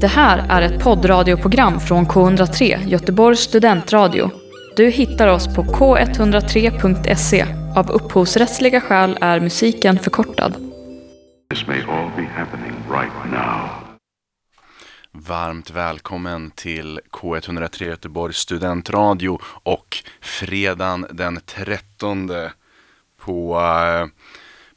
[0.00, 4.30] Det här är ett poddradioprogram från K103, Göteborgs studentradio.
[4.76, 7.46] Du hittar oss på k103.se.
[7.76, 10.54] Av upphovsrättsliga skäl är musiken förkortad.
[11.50, 13.68] This may all be happening right now.
[15.12, 22.30] Varmt välkommen till K103 Göteborgs studentradio och fredagen den 13
[23.20, 24.06] på, eh,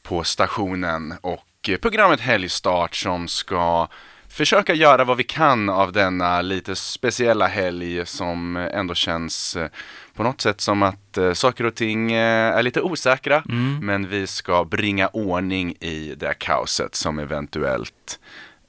[0.04, 3.88] på stationen och programmet Helgstart som ska
[4.32, 9.70] försöka göra vad vi kan av denna lite speciella helg som ändå känns eh,
[10.14, 13.44] på något sätt som att eh, saker och ting eh, är lite osäkra
[13.82, 18.20] men vi ska bringa ordning i det kaoset som eventuellt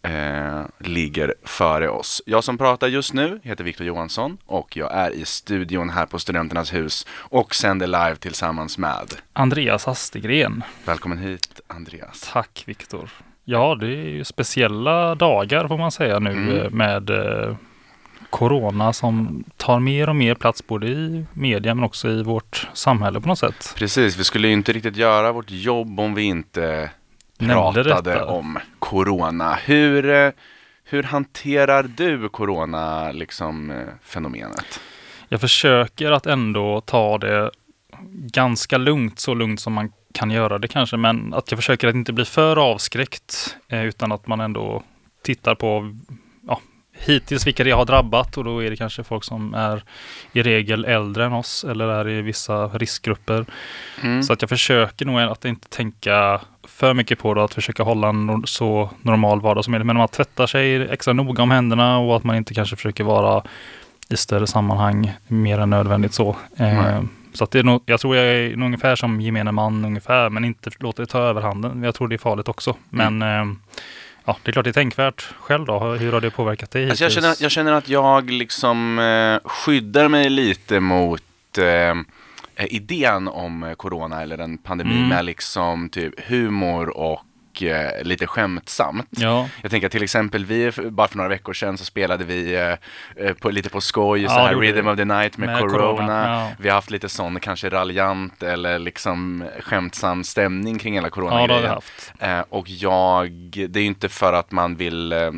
[0.03, 2.23] eh, ligger före oss.
[2.27, 6.19] Jag som pratar just nu heter Viktor Johansson och jag är i studion här på
[6.19, 9.15] Studenternas hus och sänder live tillsammans med.
[9.33, 10.65] Andreas Astegren.
[10.85, 12.31] Välkommen hit Andreas.
[12.33, 13.11] Tack Viktor.
[13.45, 16.57] Ja, det är ju speciella dagar får man säga nu Mm.
[16.59, 17.57] eh, med eh,
[18.31, 23.21] Corona som tar mer och mer plats både i media men också i vårt samhälle
[23.21, 23.75] på något sätt.
[23.77, 26.91] Precis, vi skulle ju inte riktigt göra vårt jobb om vi inte
[27.39, 28.25] pratade detta.
[28.27, 29.55] om corona.
[29.65, 30.31] Hur, eh,
[30.85, 34.81] hur hanterar du corona, liksom, fenomenet?
[35.29, 37.51] Jag försöker att ändå ta det
[38.13, 41.95] ganska lugnt, så lugnt som man kan göra det kanske, men att jag försöker att
[41.95, 44.83] inte bli för avskräckt eh, utan att man ändå
[45.23, 45.99] tittar på
[46.49, 46.61] ja,
[46.93, 49.85] hittills vilka det har drabbat och då är det kanske folk som är
[50.33, 53.47] i regel äldre än oss eller är i vissa riskgrupper.
[54.03, 54.23] Mm.
[54.23, 58.09] Så att jag försöker nog att inte tänka för mycket på det, att försöka hålla
[58.09, 59.87] en så normal vardag som möjligt.
[59.87, 63.43] Men man tvättar sig extra noga om händerna och att man inte kanske försöker vara
[64.09, 66.37] i större sammanhang mer än nödvändigt så.
[66.57, 67.03] Nej.
[67.35, 70.45] Så det är nog, jag tror jag är nog ungefär som gemene man ungefär, men
[70.45, 71.83] inte låta det ta överhanden.
[71.83, 72.77] Jag tror det är farligt också.
[72.89, 73.51] Men Mm.
[73.51, 73.57] eh,
[74.25, 75.23] ja, det är klart det är tänkvärt.
[75.41, 78.99] Själv då, hur har det påverkat dig Alltså jag, känner, jag känner att jag liksom
[78.99, 81.23] eh, skyddar mig lite mot
[81.59, 81.95] eh,
[82.75, 85.09] idén om eh, corona eller en pandemi Mm.
[85.09, 87.21] med liksom typ humor och
[87.63, 89.09] eh, lite skämtsamt.
[89.11, 93.27] Ja, Jag tänker till exempel, vi, bara för några veckor sedan så spelade vi eh,
[93.27, 95.79] eh, på, lite på skoj, Ja, så här Rhythm of the Night med, Med corona.
[95.97, 96.51] corona, ja.
[96.59, 101.11] Vi har haft lite sån, kanske raljant eller liksom skämtsam stämning kring hela
[101.69, 102.13] haft.
[102.19, 103.31] Eh, och jag,
[103.69, 105.31] det är ju inte för att man vill, eh,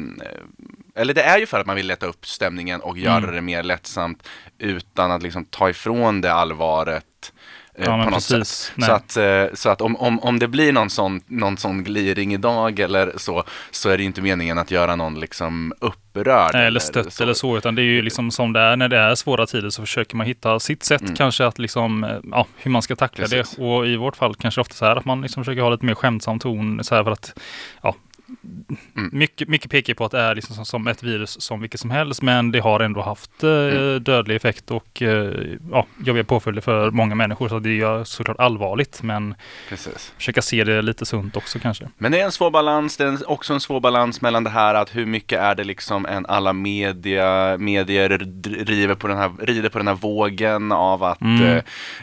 [0.96, 3.34] eller det är ju för att man vill lätta upp stämningen och göra Mm.
[3.34, 7.04] det mer lättsamt utan att liksom ta ifrån det allvaret.
[7.78, 8.48] Eh, Ja, men på något precis.
[8.48, 8.72] sätt.
[8.76, 8.88] Nej.
[8.88, 12.34] Så att, eh, så att om, om, om det blir någon sån, någon sån gliring
[12.34, 16.54] idag eller så, så är det inte meningen att göra någon liksom upprörd.
[16.54, 19.14] Eller stött eller så, utan det är ju liksom som det är när det är
[19.14, 21.14] svåra tider så försöker man hitta sitt sätt Mm.
[21.16, 23.56] kanske att liksom, eh, ja, hur man ska tackla Precis.
[23.56, 23.64] det.
[23.64, 25.94] Och i vårt fall kanske ofta så här att man liksom försöker ha lite mer
[25.94, 27.38] skämtsam ton så här för att,
[27.82, 27.94] ja,
[28.96, 29.10] Mm.
[29.12, 31.90] mycket, mycket pekar på att det är liksom som, som ett virus som vilket som
[31.90, 34.02] helst, men det har ändå haft eh, Mm.
[34.02, 35.32] dödlig effekt och eh,
[35.72, 39.34] ja, jobbiga påföljder för många människor, så det är såklart allvarligt, men
[39.68, 40.12] Precis.
[40.16, 41.88] försöka se det lite sunt också kanske.
[41.98, 44.74] Men det är en svår balans, det är också en svår balans mellan det här
[44.74, 49.32] att hur mycket är det liksom en alla media, medier dr- river på den här,
[49.40, 51.42] rider på den här vågen av att Mm.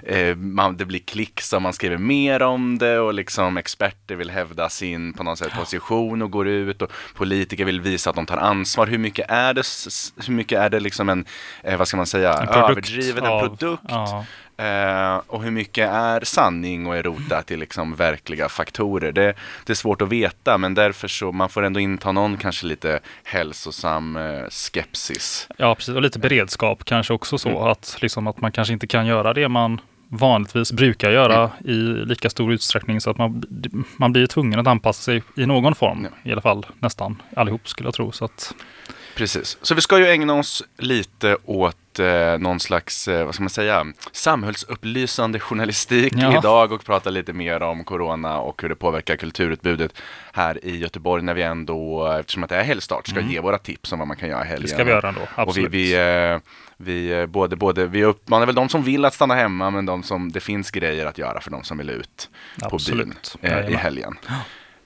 [0.03, 4.15] eh, eh, man, det blir klick så man skriver mer om det och liksom experter
[4.15, 8.15] vill hävda sin på något sätt position och går ut och politiker vill visa att
[8.15, 8.87] de tar ansvar.
[8.87, 9.63] Hur mycket är det,
[10.27, 11.25] hur mycket är det liksom en,
[11.63, 13.83] eh, vad ska man säga, En produkt överdrivet, en produkt?
[13.89, 14.25] Ja.
[14.57, 19.11] Eh, och hur mycket är sanning och är rotat i liksom verkliga faktorer?
[19.11, 19.33] Det,
[19.65, 22.99] det är svårt att veta, men därför så man får ändå inta någon kanske lite
[23.23, 25.47] hälsosam eh, skepsis.
[25.57, 25.95] Ja, precis.
[25.95, 27.61] Och lite beredskap kanske också så Mm.
[27.63, 29.81] att, liksom, att man kanske inte kan göra det man
[30.13, 31.35] vanligtvis brukar göra
[31.65, 31.71] Mm.
[31.75, 33.43] i lika stor utsträckning så att man,
[33.97, 36.07] man blir tvungen att anpassa sig i någon form.
[36.23, 36.29] Ja.
[36.29, 38.11] I alla fall nästan allihop skulle jag tro.
[38.11, 38.55] Så att,
[39.15, 39.57] Precis.
[39.61, 43.49] Så vi ska ju ägna oss lite åt eh, någon slags, eh, vad ska man
[43.49, 46.37] säga, samhällsupplysande journalistik Ja.
[46.37, 50.01] idag och prata lite mer om corona och hur det påverkar kulturutbudet
[50.33, 53.91] här i Göteborg när vi ändå, eftersom att det är helgstart, ska ge våra tips
[53.93, 54.57] om vad man kan göra i helgen.
[54.57, 54.63] Mm.
[54.63, 55.21] det ska vi göra ändå.
[55.21, 55.71] Och vi, Absolut.
[55.71, 56.39] vi, eh,
[56.83, 60.03] vi, eh, både, både, vi uppmanar väl de som vill att stanna hemma, men de
[60.03, 63.35] som, det finns grejer att göra för de som vill ut på byn Absolut.
[63.41, 64.17] eh, i helgen.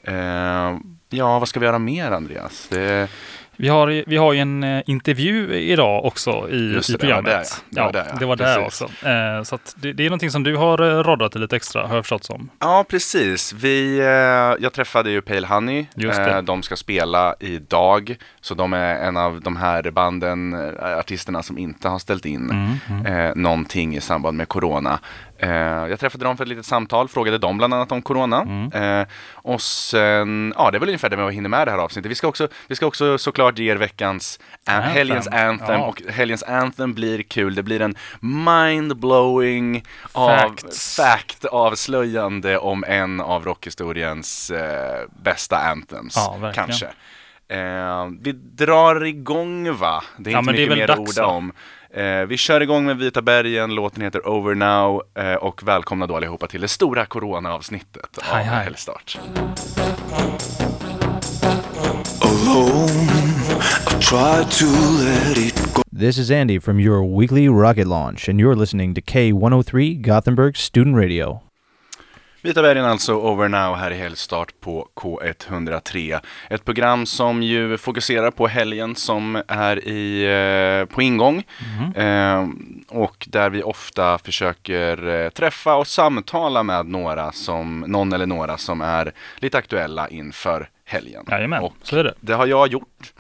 [0.04, 0.78] Eh,
[1.10, 2.68] ja, vad ska vi göra mer Andreas?
[2.70, 3.10] Det,
[3.58, 7.14] Vi har, vi har ju en eh, intervju idag också i, Just i det, det
[7.14, 7.62] var programmet.
[7.70, 7.92] där, ja.
[7.92, 8.18] Det var där, ja.
[8.20, 8.84] det var där också.
[8.84, 12.06] Eh, så det, det är någonting som du har eh, roddat lite extra, har jag
[12.06, 12.50] förstått som.
[12.60, 13.54] Ja, precis.
[13.54, 14.06] Vi, eh,
[14.64, 15.86] jag träffade ju Pale Honey.
[15.96, 16.32] Just det.
[16.32, 18.16] Eh, de ska spela idag.
[18.42, 22.36] Så de är en av de här banden, eh, artisterna som inte har ställt in
[22.36, 23.42] Mm, mm.
[23.42, 25.00] någonting i samband med corona.
[25.38, 25.50] Eh,
[25.90, 28.42] jag träffade dem för ett litet samtal, frågade dem bland annat om corona.
[28.42, 28.72] Mm.
[29.02, 32.12] Eh, och sen, ja det är väl ungefär det vi hinner med det här avsnittet.
[32.12, 34.92] Vi ska också, vi ska också såklart såklart ger veckans an- Anthem.
[34.94, 35.86] helgens anthem Ja.
[35.86, 37.56] och helgens anthem blir kul.
[37.56, 46.14] Det blir en mind-blowing av fact-avslöjande om en av rockhistoriens eh, bästa anthems.
[46.16, 46.86] Ja, kanske.
[47.48, 50.04] Eh, vi drar igång va?
[50.18, 51.28] Det är Ja, inte är mycket väl mer att orda va?
[51.28, 51.52] om.
[51.96, 56.16] Eh, vi kör igång med Vita bergen, låten heter Over Now eh, och välkomna då
[56.16, 58.38] allihopa till det stora corona-avsnittet av.
[58.38, 59.20] Helgstart.
[66.00, 70.98] This is Andy from your weekly rocket launch, and you're listening to K103 Gothenburg Student
[70.98, 71.42] Radio.
[72.46, 76.20] Vita bergen alltså Over Now här i helgstart på K103.
[76.50, 81.44] Ett program som ju fokuserar på helgen som är i, eh, på ingång.
[81.96, 82.48] Eh,
[82.88, 88.58] och där vi ofta försöker eh, träffa och samtala med några som, någon eller några
[88.58, 91.26] som är lite aktuella inför helgen.
[91.32, 92.14] Jajamän, och så är det.
[92.20, 93.14] det har jag gjort.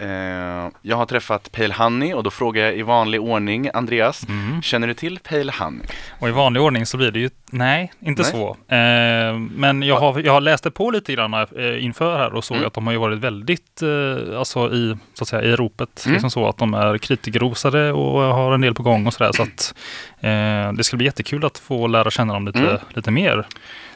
[0.00, 4.62] Eh, jag har träffat Pale Honey och då frågar jag i vanlig ordning, Andreas, Mm.
[4.62, 5.86] känner du till Pale Honey?
[6.20, 8.30] Och i vanlig ordning så blir det ju, nej, inte Nej.
[8.30, 8.56] så.
[8.74, 12.56] Eh, men jag har, jag har läst på lite grann eh, inför här och såg
[12.56, 12.66] Mm.
[12.66, 16.12] att de har ju varit väldigt, eh, alltså i, så att säga, i ropet, Mm.
[16.14, 19.32] liksom så att de är kritikerrosade och har en del på gång och sådär.
[19.32, 19.74] Så att
[20.20, 22.76] eh, det ska bli jättekul att få lära känna dem lite, Mm.
[22.94, 23.46] lite mer.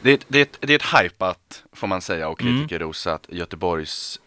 [0.02, 1.38] Det det, det är ett hypat,
[1.76, 2.55] får man säga, och Mm.
[2.58, 4.20] kritikerrosat Göteborgs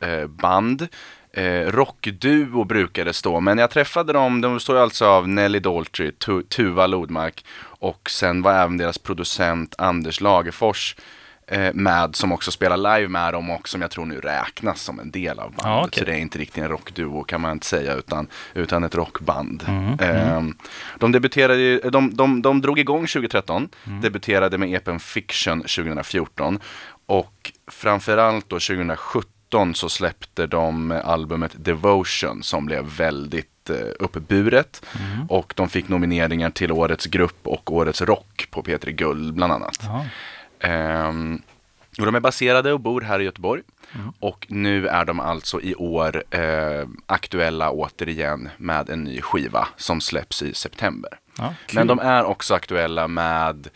[1.36, 1.44] eh.
[1.46, 6.12] Eh, rockduo brukar det stå, men jag träffade dem, de står alltså av Nelly Daltrey,
[6.12, 10.96] tu, Tuva Lodmark och sen var även deras producent Anders Lagerfors
[11.48, 15.00] eh, med, som också spelar live med dem och som jag tror nu räknas som
[15.00, 15.64] en del av bandet.
[15.66, 16.00] Ja, okej.
[16.00, 19.64] Så det är inte riktigt en rockduo kan man inte säga, utan, utan ett rockband.
[19.68, 20.44] Mm, Eh,
[21.00, 24.02] de debuterade, ju- de, de, de drog igång 2013, Mm.
[24.02, 26.60] debuterade med EPn Fiction 2014
[27.06, 29.31] och framförallt då 2017
[29.75, 35.25] så släppte de albumet Devotion som blev väldigt eh, uppburet Mm.
[35.30, 39.78] och de fick nomineringar till Årets grupp och Årets rock på P3 Guld bland annat.
[40.60, 41.42] Ehm,
[42.00, 43.62] och de är baserade och bor här i Göteborg.
[44.19, 50.02] Och nu är de alltså i år eh, aktuella återigen med en ny skiva som
[50.02, 51.12] släpps i september.
[51.38, 51.54] Ja.
[51.74, 53.68] Men de är också aktuella med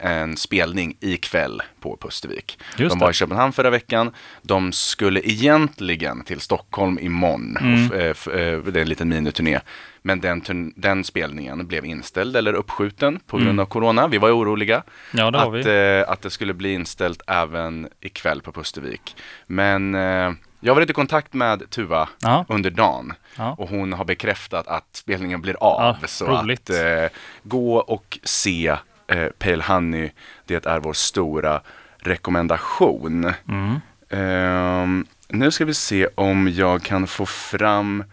[0.00, 2.58] en spelning ikväll på Pustervik.
[2.78, 3.10] Just de var det.
[3.10, 4.10] i Köpenhamn förra veckan.
[4.42, 7.56] De skulle egentligen till Stockholm imorgon.
[7.60, 7.92] Mm.
[7.92, 9.60] Eh, eh, det är en liten miniturné.
[10.02, 13.58] Men den, den spelningen blev inställd eller uppskjuten på grund Mm.
[13.58, 14.08] av corona.
[14.08, 14.82] Vi var oroliga
[15.12, 16.00] Ja, det att, vi.
[16.00, 19.16] eh, att det skulle bli inställt även ikväll på Pustervik.
[19.46, 22.44] Men eh, jag var lite i kontakt med Tuva Ja.
[22.48, 23.54] under dagen Ja.
[23.58, 25.96] och hon har bekräftat att spelningen blir av.
[26.00, 26.70] Ja, så roligt.
[26.70, 28.76] att eh, gå och se
[29.06, 30.10] eh, Pale Honey,
[30.46, 31.60] det är vår stora
[31.98, 33.32] rekommendation.
[33.48, 33.80] Mm.
[34.10, 38.04] Ehm, nu ska vi se om jag kan få fram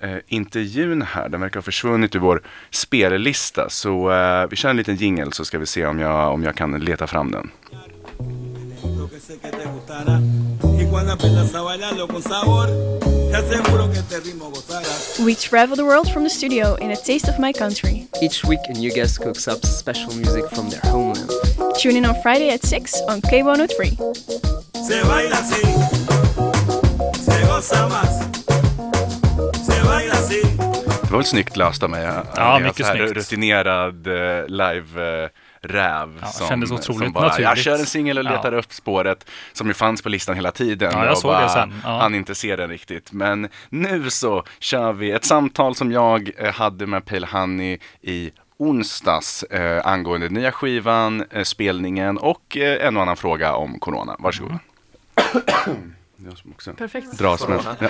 [0.00, 1.28] eh, intervjun här.
[1.28, 3.70] Den verkar ha försvunnit ur vår spellista.
[3.70, 6.56] Så eh, vi kör en liten jingle så ska vi se om jag, om jag
[6.56, 7.50] kan leta fram den.
[8.82, 9.08] Lo
[10.96, 11.46] que sé que te gustará.
[11.46, 12.68] Y cuando aprendas a bailarlo con sabor,
[13.30, 15.18] te aseguro que este ritmo gozarás.
[15.18, 18.08] We travel the world from the studio in a taste of my country.
[18.22, 21.30] Each week, a new guest cooks up special music from their homeland.
[21.78, 23.96] Tune in on Friday at 6 on K103.
[24.86, 25.60] Se baila así,
[27.20, 28.28] se goza más.
[29.66, 30.40] Se baila así.
[31.02, 32.04] Det var väl snyggt löst av mig.
[32.04, 33.16] Ja, Andreas, mycket så här snyggt.
[33.16, 34.44] Rutinerad eh,
[35.66, 36.18] live-räv.
[36.40, 37.64] Ja, kändes otroligt bara, Jag naturligt.
[37.64, 38.30] kör en singel och Ja.
[38.30, 40.90] letar upp spåret som ju fanns på listan hela tiden.
[40.94, 41.74] Ja, jag såg det sen.
[41.84, 41.98] Ja.
[42.00, 43.12] Han inte se den riktigt.
[43.12, 48.30] Men nu så kör vi ett samtal som jag eh, hade med Pale Honey i
[48.58, 54.16] onsdags eh, angående nya skivan, eh, spelningen och eh, en och annan fråga om corona.
[54.18, 54.58] Varsågod.
[55.66, 55.92] Mm.
[56.28, 57.18] Jag som också Perfekt.
[57.18, 57.60] dras med.
[57.80, 57.88] Ja.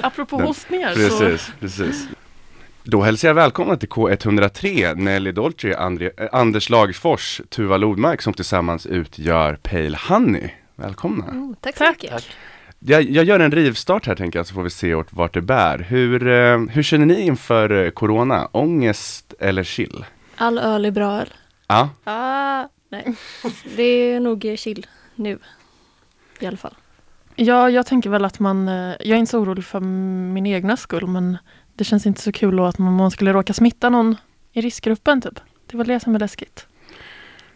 [0.02, 1.18] Apropå Den- hostningar så...
[1.18, 2.06] Precis, precis.
[2.86, 8.32] Då hälsar jag välkomna till K103, Nelly Dolce, Andre, eh, Anders Lagerfors, Tuva Lodmark som
[8.32, 10.50] tillsammans utgör Pale Honey.
[10.76, 11.24] Välkomna.
[11.24, 12.26] Mm, tack så mycket.
[12.78, 15.40] Jag, jag gör en rivstart här tänker jag så får vi se vart, vart det
[15.40, 15.78] bär.
[15.78, 18.48] Hur, eh, hur känner ni inför eh, corona?
[18.52, 20.04] Ångest eller chill?
[20.36, 21.28] All öl är bra öl.
[21.66, 23.14] Ja, Ah, nej.
[23.76, 25.38] Det är nog chill nu.
[26.40, 26.74] I alla fall.
[27.36, 30.76] Ja, jag tänker väl att man, eh, jag är inte så orolig för min egna
[30.76, 31.38] skull, men
[31.74, 34.16] det känns inte så kul att man, skulle råka smitta någon
[34.52, 35.40] i riskgruppen typ.
[35.66, 36.66] Det var det som är läskigt.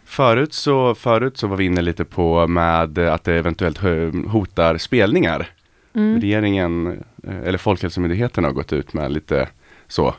[0.05, 3.79] förut så, förut så var vi inne lite på med att det eventuellt
[4.27, 5.49] hotar spelningar.
[5.93, 6.21] Mm.
[6.21, 9.49] Regeringen, eh, eller Folkhälsomyndigheten har gått ut med lite
[9.87, 10.15] så.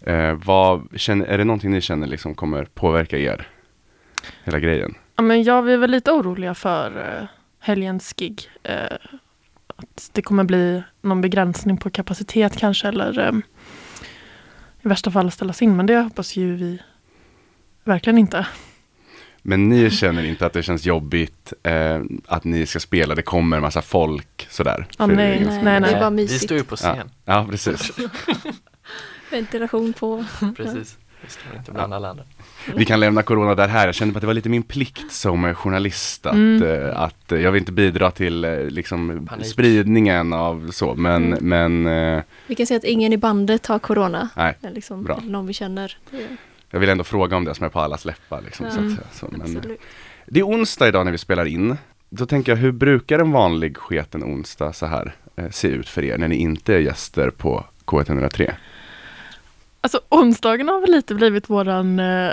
[0.00, 3.48] Eh, vad, känner, är det någonting ni känner liksom kommer påverka er?
[4.44, 4.94] Hela grejen?
[5.16, 7.28] Ja, men jag är väl lite oroliga för eh,
[7.60, 8.50] helgens gig.
[8.62, 8.96] Eh,
[9.76, 13.32] att det kommer bli någon begränsning på kapacitet kanske eller eh,
[14.82, 15.76] i värsta fall ställas in.
[15.76, 16.78] Men det hoppas ju vi
[17.84, 18.46] verkligen inte.
[19.42, 23.56] Men ni känner inte att det känns jobbigt eh, att ni ska spela, det kommer
[23.56, 24.86] en massa folk sådär?
[24.98, 25.80] Ja, För nej, nej, nej, nej.
[25.80, 26.44] Det är bara Vi mysigt.
[26.44, 27.10] står ju på Ja, scen.
[27.24, 27.90] ja, precis.
[29.30, 30.24] Ventilation på.
[30.56, 30.98] Precis.
[31.22, 32.24] Vi står inte bland alla andra.
[32.76, 33.86] Vi kan lämna corona där här.
[33.86, 36.62] Jag kände att det var lite min plikt som journalist att, Mm.
[36.62, 39.46] eh, att eh, jag vill inte bidra till eh, liksom, Panik.
[39.46, 41.84] spridningen av så, men, Mm.
[41.84, 44.28] men Vi kan säga att ingen i bandet har corona.
[44.36, 45.16] nej, Eller Liksom, Bra.
[45.16, 45.96] eller någon vi känner.
[46.70, 48.42] Jag vill ändå fråga om det som är på allas läppar.
[48.42, 48.92] Liksom, så Mm.
[48.92, 49.08] att, säga.
[49.12, 49.76] så, men,
[50.26, 51.76] det är onsdag idag när vi spelar in.
[52.10, 56.04] Då tänker jag, hur brukar en vanlig sketen onsdag så här eh, se ut för
[56.04, 58.52] er när ni inte är gäster på K103?
[59.86, 62.32] Alltså onsdagen har väl lite blivit våran eh,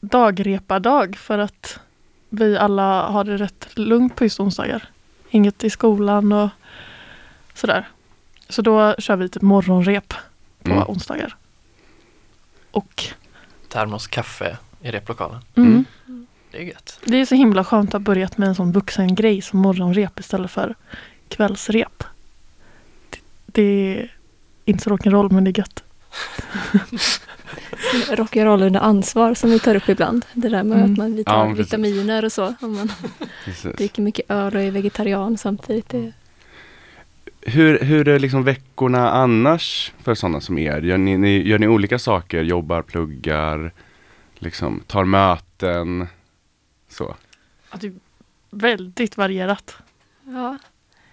[0.00, 1.78] dagrepardag för att
[2.28, 4.88] vi alla har det rätt lugnt på just onsdagar.
[5.30, 6.48] Inget i skolan och
[7.54, 7.88] sådär.
[8.48, 10.14] Så då kör vi typ morgonrep
[10.62, 10.84] på Mm.
[10.88, 11.36] onsdagar.
[12.70, 13.04] Och
[13.68, 15.40] Termos kaffe i replokalen.
[15.54, 16.26] mm, Mm.
[16.50, 16.98] Det är gött.
[17.04, 20.20] det är så himla skönt att ha börjat med en sån vuxen grej som morgonrep
[20.20, 20.74] istället för
[21.28, 22.04] kvällsrep.
[23.10, 24.10] Det, det är
[24.64, 25.82] inte så rock'n'roll men det är gött.
[28.10, 30.26] Rock'n'roll under ansvar som vi tar upp ibland.
[30.32, 30.92] Det där med Mm.
[30.92, 31.66] att man Ja, tar precis.
[31.66, 32.54] vitaminer och så.
[32.60, 32.92] Om man
[33.44, 33.76] Precis.
[33.76, 35.88] dricker mycket öl och är vegetarian samtidigt.
[35.88, 36.12] Det,
[37.42, 40.80] Hur, hur är liksom veckorna annars för sådana som er?
[40.82, 42.42] Gör ni, ni, gör ni olika saker?
[42.42, 43.72] Jobbar, pluggar,
[44.38, 46.06] liksom tar möten?
[46.88, 47.16] Så.
[47.70, 47.92] Att det är
[48.50, 49.76] väldigt varierat.
[50.24, 50.58] ja.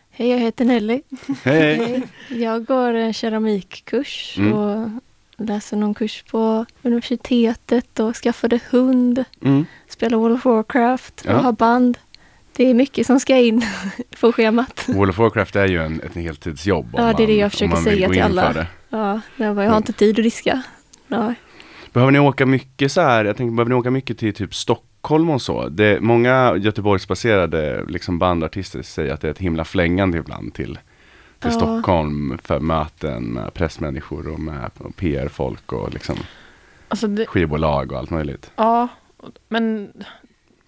[0.09, 1.01] Hej, jag heter Nelly.
[1.43, 2.01] Hej!
[2.29, 4.53] Jag går en keramikkurs Mm.
[4.53, 4.89] och
[5.37, 9.23] läser någon kurs på universitetet och skaffade hund.
[9.41, 9.65] Mm.
[9.89, 11.37] Spelar World of Warcraft och Ja.
[11.37, 11.97] har band.
[12.55, 13.65] Det är mycket som ska in
[14.19, 14.83] på schemat.
[14.87, 16.87] World of Warcraft är ju en, ett heltidsjobb.
[16.97, 18.53] Ja, det är det jag försöker säga till alla.
[18.53, 18.67] det.
[18.89, 20.61] Ja, jag, bara, jag har inte tid att diska.
[21.07, 21.33] Ja.
[21.93, 23.25] Behöver ni åka mycket så här?
[23.25, 25.69] Jag tänker, behöver ni åka mycket till typ Stockholm och så?
[25.69, 30.79] Det, många Göteborgsbaserade liksom bandartister säger att det är ett himla flängande ibland till,
[31.39, 31.57] till Ja.
[31.57, 36.17] Stockholm för möten med pressmänniskor och med PR-folk och liksom
[36.87, 38.51] Alltså det, skivbolag och allt möjligt.
[38.55, 38.87] Ja,
[39.47, 39.93] men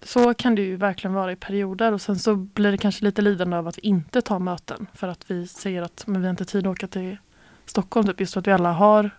[0.01, 3.21] så kan det ju verkligen vara i perioder och sen så blir det kanske lite
[3.21, 6.31] lidande av att vi inte tar möten för att vi säger att men vi har
[6.31, 7.17] inte tid att åka till
[7.65, 9.09] Stockholm typ just för att vi alla har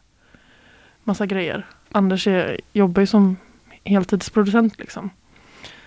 [1.05, 1.67] massa grejer.
[1.93, 3.37] Anders är, jobbar ju som
[3.85, 5.11] heltidsproducent liksom.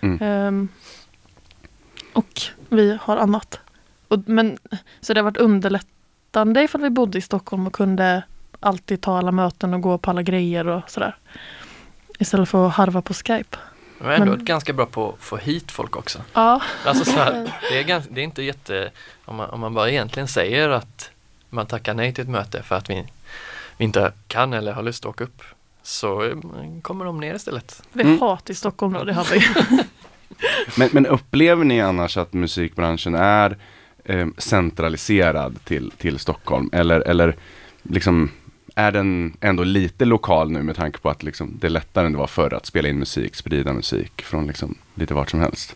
[0.01, 0.17] Mm.
[0.21, 0.67] Ehm,
[2.13, 3.59] och vi har annat.
[4.13, 4.57] Och, men,
[5.01, 8.23] så det har varit underlättande ifall vi bodde i Stockholm och kunde
[8.59, 11.15] alltid ta alla möten och gå på alla grejer och sådär.
[12.19, 13.57] Istället för att harva på Skype.
[13.99, 16.19] De är ändå Men- ganska bra på att få hit folk också.
[16.33, 18.91] Ja, Alltså så här, det, är gans, det är inte jätte,
[19.25, 21.09] om man, om man bara egentligen säger att
[21.49, 23.05] man tackar nej till ett möte för att vi,
[23.77, 25.43] vi inte kan eller har lust att åka upp
[25.83, 26.35] så eh,
[26.81, 27.81] kommer de ner istället.
[27.91, 28.19] vi Mm.
[28.19, 29.47] hat i Stockholm då, det har vi.
[30.77, 33.57] Men, men upplever ni annars att musikbranschen är
[34.05, 36.69] eh, centraliserad till, till Stockholm?
[36.73, 37.35] Eller, eller
[37.83, 38.31] liksom
[38.75, 42.11] är den ändå lite lokal nu med tanke på att liksom, det är lättare än
[42.11, 45.75] det var förr att spela in musik, sprida musik från liksom, lite vart som helst?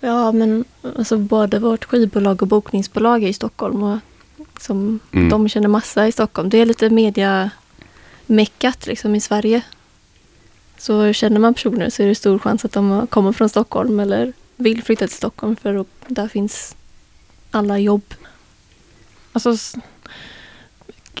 [0.00, 0.64] Ja, men
[0.96, 3.98] alltså både vårt skivbolag och bokningsbolag är i Stockholm och
[4.60, 5.28] som Mm.
[5.28, 6.48] de känner massa i Stockholm.
[6.48, 7.50] Det är lite media
[8.26, 9.62] meckat liksom i Sverige.
[10.78, 14.32] Så känner man personer så är det stor chans att de kommer från Stockholm eller
[14.56, 16.76] vill flytta till Stockholm för att där finns
[17.54, 18.14] alla jobb.
[19.32, 19.56] Alltså,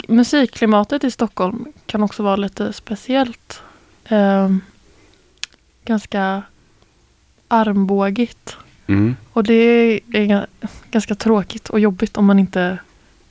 [0.08, 3.62] musikklimatet i Stockholm kan också vara lite speciellt.
[4.08, 4.60] Ehm,
[5.84, 6.42] ganska
[7.48, 8.56] armbågigt.
[8.86, 9.16] Mm.
[9.32, 9.54] Och det
[10.12, 10.46] är,
[10.90, 12.78] ganska tråkigt och jobbigt om man inte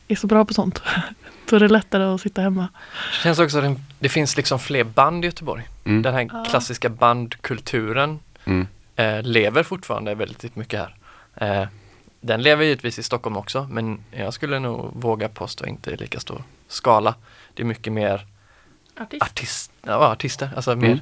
[0.08, 0.82] är så bra på sånt.
[1.50, 2.68] Då är det lättare att sitta hemma.
[3.12, 5.64] Det känns också att det, det finns liksom fler band i Göteborg.
[5.86, 6.02] Mm.
[6.02, 6.46] Den här Ja.
[6.50, 8.68] klassiska bandkulturen Mm.
[8.96, 10.96] eh, lever fortfarande väldigt mycket här.
[11.62, 11.68] Eh,
[12.26, 16.20] den lever givetvis i Stockholm också men jag skulle nog våga påstå inte i lika
[16.20, 17.16] stor skala.
[17.54, 18.26] Det är mycket mer
[19.00, 19.24] Artist.
[19.24, 21.00] artist, ja, artister, alltså mer Mm.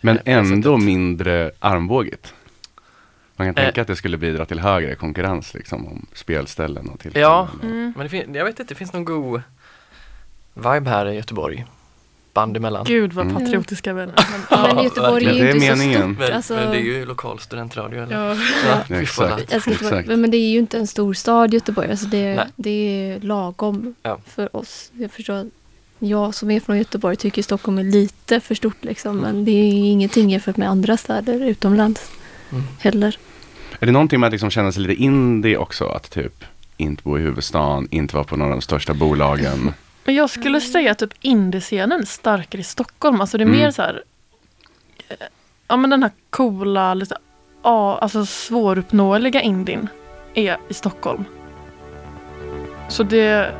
[0.00, 0.86] Men Eh, ändå sättet.
[0.86, 2.34] mindre armbågigt.
[3.36, 3.64] Man kan Eh.
[3.64, 7.12] tänka att det skulle bidra till högre konkurrens liksom om spelställen och till.
[7.14, 7.48] Ja.
[7.62, 7.92] Mm.
[7.96, 9.42] Men det fin- jag vet inte, det finns någon god
[10.54, 11.66] vibe här i Göteborg.
[12.32, 12.84] Band emellan.
[12.88, 13.42] Gud vad Mm.
[13.42, 14.14] patriotiska vänner.
[14.50, 16.00] Men, men Göteborg är ju Det är inte meningen.
[16.02, 16.18] så stort.
[16.28, 18.16] Men, Alltså, men det är ju lokal studentradio eller?
[18.28, 18.34] ja.
[18.66, 19.52] Ja, Ja, exakt.
[19.52, 20.08] Exakt.
[20.08, 21.90] men det är ju inte en stor stad Göteborg.
[21.90, 22.46] Alltså det, Nej.
[22.56, 24.18] det är lagom Ja.
[24.26, 24.90] för oss.
[24.92, 25.50] Jag förstår
[25.98, 29.16] jag som är från Göteborg tycker Stockholm är lite för stort liksom.
[29.16, 32.10] Men det är ingenting jämfört med andra städer utomlands
[32.52, 32.64] Mm.
[32.80, 33.18] heller.
[33.80, 35.84] Är det någonting med att liksom känna sig lite indie också?
[35.86, 36.44] Att typ
[36.76, 39.72] inte bo i huvudstaden, inte vara på några av de största bolagen.
[40.04, 43.20] Men jag skulle säga att typ indiescenen är starkare i Stockholm.
[43.20, 43.58] Alltså det är Mm.
[43.60, 44.02] mer så här.
[45.08, 45.16] eh,
[45.68, 47.16] Ja men den här coola, lite
[47.62, 49.88] ja, alltså svåruppnåeliga indien
[50.34, 51.24] är i Stockholm.
[52.88, 53.52] Så det,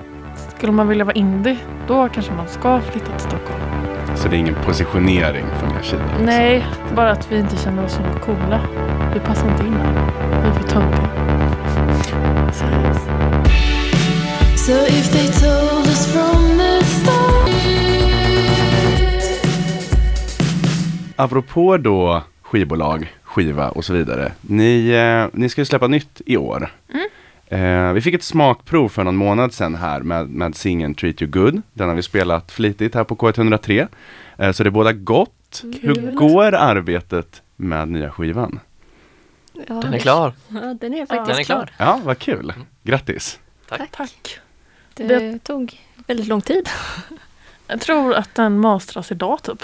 [0.56, 3.60] skulle man vilja vara indie, då kanske man ska flytta till Stockholm.
[4.16, 6.04] Så det är ingen positionering från er sida?
[6.20, 8.60] Nej, bara att vi inte känner oss så coola.
[9.14, 10.12] Vi passar inte in här.
[10.42, 11.10] Vi är för töntiga.
[21.20, 24.32] Apropå då skivbolag, skiva och så vidare.
[24.40, 26.72] Ni, eh, ni ska ju släppa nytt i år.
[27.46, 31.30] Eh, vi fick ett smakprov för någon månad sedan här med, med singeln Treat You
[31.30, 31.62] Good.
[31.72, 33.88] Den har vi spelat flitigt här på K103.
[34.38, 35.62] Eh, så det är båda gott.
[35.80, 36.14] Hur Kul.
[36.14, 38.60] går arbetet med nya skivan?
[39.52, 40.32] Ja, Den är klar.
[40.48, 41.70] Ja, den är faktiskt Den är klar.
[41.78, 42.52] Ja, vad kul.
[42.82, 43.38] Grattis.
[43.68, 43.90] Tack.
[43.90, 44.38] Tack.
[44.94, 46.68] Det tog väldigt lång tid.
[47.66, 49.62] Jag tror att den mastras idag typ.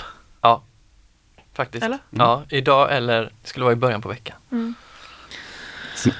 [1.56, 1.84] Faktiskt.
[1.84, 1.98] Eller?
[2.10, 4.36] Ja, idag eller det skulle vara i början på veckan.
[4.52, 4.74] Mm.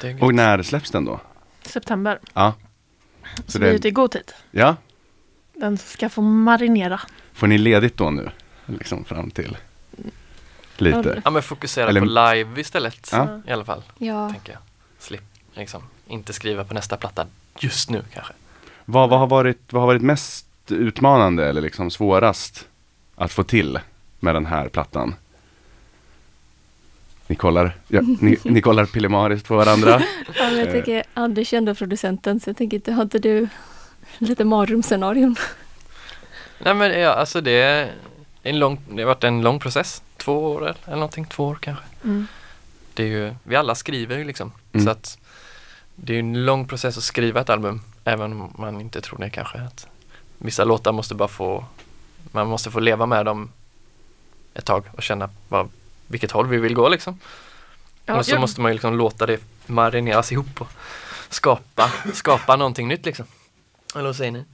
[0.01, 0.23] Det.
[0.23, 1.21] Och när släpps den då?
[1.63, 2.19] September.
[2.35, 2.55] Ja.
[3.37, 4.33] Så, Så vi är det, ute i god tid.
[4.51, 4.77] ja,
[5.55, 7.01] Den ska få marinera.
[7.33, 8.31] får ni ledigt då nu?
[8.67, 9.57] Liksom fram till
[10.77, 11.23] lite.
[11.25, 13.41] Ja men fokusera Eller- på live istället Ja.
[13.47, 13.83] i alla fall.
[13.99, 14.31] Ja.
[14.31, 14.61] Tänker jag.
[14.99, 15.23] Slipp,
[15.55, 15.83] liksom.
[16.07, 17.27] Inte skriva på nästa platta
[17.59, 18.33] just nu kanske.
[18.85, 22.69] Vad, vad, har varit, vad har varit mest utmanande eller liksom svårast
[23.17, 23.79] att få till
[24.21, 25.15] med den här plattan?
[27.27, 30.03] Ni kollar, ja, ni, ni kollar pillemariskt på varandra.
[30.39, 33.49] Ja, men jag tänker, Anders är ändå producenten så jag tänker inte, har inte du
[34.19, 35.37] lite mardrömsscenarion?
[36.59, 37.93] Nej men ja, alltså det är
[38.43, 40.03] en lång, det har varit en lång process.
[40.17, 41.85] Två år eller, någonting, två år kanske.
[42.05, 42.27] Mm.
[42.95, 44.53] Det är ju, vi alla skriver ju liksom.
[44.73, 44.87] Mm.
[44.87, 45.19] Så att
[45.95, 47.81] det är ju en lång process att skriva ett album.
[48.05, 49.59] Även om man inte tror det kanske.
[49.59, 49.87] Att
[50.39, 51.65] vissa låtar måste bara få,
[52.33, 53.53] man måste få leva med dem
[54.55, 55.69] ett tag och känna vad,
[56.07, 57.19] vilket håll vi vill gå liksom.
[58.07, 60.69] Ja, och så jag- måste man ju liksom låta det marineras ihop och
[61.29, 63.27] skapa, skapa någonting nytt liksom.
[63.95, 64.45] Eller vad säger ni?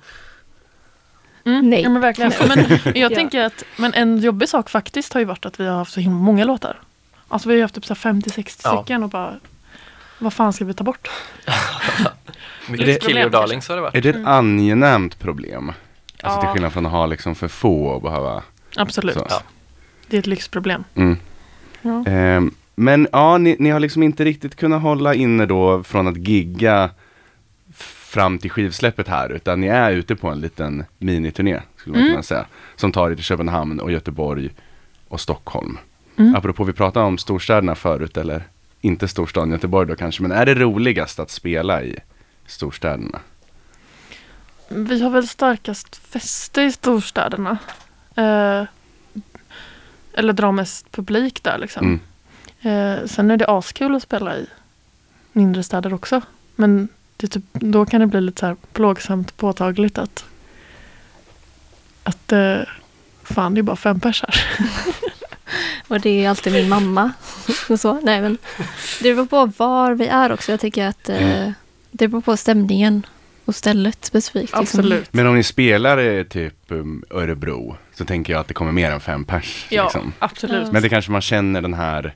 [1.44, 1.82] Mm, Nej.
[1.82, 2.32] Ja, men verkligen.
[2.48, 3.16] Men jag Ja.
[3.16, 6.00] tänker att men en jobbig sak faktiskt har ju varit att vi har haft så
[6.00, 6.80] himla många låtar.
[7.28, 8.76] Alltså vi har ju haft typ så här 50-60 Ja.
[8.82, 9.34] stycken och bara
[10.18, 11.08] vad fan ska vi ta bort?
[12.68, 13.94] Mycket det- Kill Your Darlings har det varit.
[13.94, 15.72] Är det ett angenämt problem?
[16.22, 16.52] Alltså till Ja.
[16.52, 18.42] skillnad från att ha liksom för få och behöva...
[18.76, 19.16] Absolut.
[19.30, 19.42] Ja.
[20.06, 20.84] Det är ett lyxproblem.
[20.94, 21.18] Mm.
[21.82, 22.04] Ja.
[22.06, 26.16] Ehm, men ja, ni, ni har liksom inte riktigt kunnat hålla inne då från att
[26.16, 26.90] gigga
[27.74, 32.12] fram till skivsläppet här, utan ni är ute på en liten miniturné, skulle man Mm.
[32.12, 34.50] kunna säga, som tar er till Köpenhamn och Göteborg
[35.08, 35.78] och Stockholm.
[36.16, 36.34] Mm.
[36.34, 38.42] Apropå, vi pratade om storstäderna förut, eller
[38.80, 41.98] inte storstaden Göteborg då kanske, men är det roligast att spela i
[42.46, 43.18] storstäderna?
[44.68, 47.58] Vi har väl starkast fäste i storstäderna.
[48.16, 48.64] Eh,
[50.14, 51.86] eller drar mest publik där liksom.
[51.86, 52.00] Mm.
[52.62, 54.46] Eh, sen är det askul att spela i
[55.32, 56.20] mindre städer också.
[56.56, 60.24] Men det typ, då kan det bli lite så här plågsamt påtagligt att
[62.02, 62.58] att eh,
[63.22, 64.44] fan det är bara fem pers här.
[65.88, 67.12] Och det är alltid min mamma.
[67.68, 68.00] Och så.
[68.00, 68.38] Nej, men
[69.00, 70.52] det beror på var vi är också.
[70.52, 71.50] Jag tycker att eh,
[71.90, 73.06] det beror på stämningen
[73.44, 74.42] och stället specifikt.
[74.42, 74.60] liksom.
[74.60, 75.12] Absolut.
[75.12, 78.90] Men om ni spelar i typ um, Örebro, så tänker jag att det kommer mer
[78.90, 79.66] än fem pers.
[79.70, 80.12] Ja, liksom.
[80.18, 80.66] absolut.
[80.66, 80.72] Ja.
[80.72, 82.14] Men det kanske man känner den här,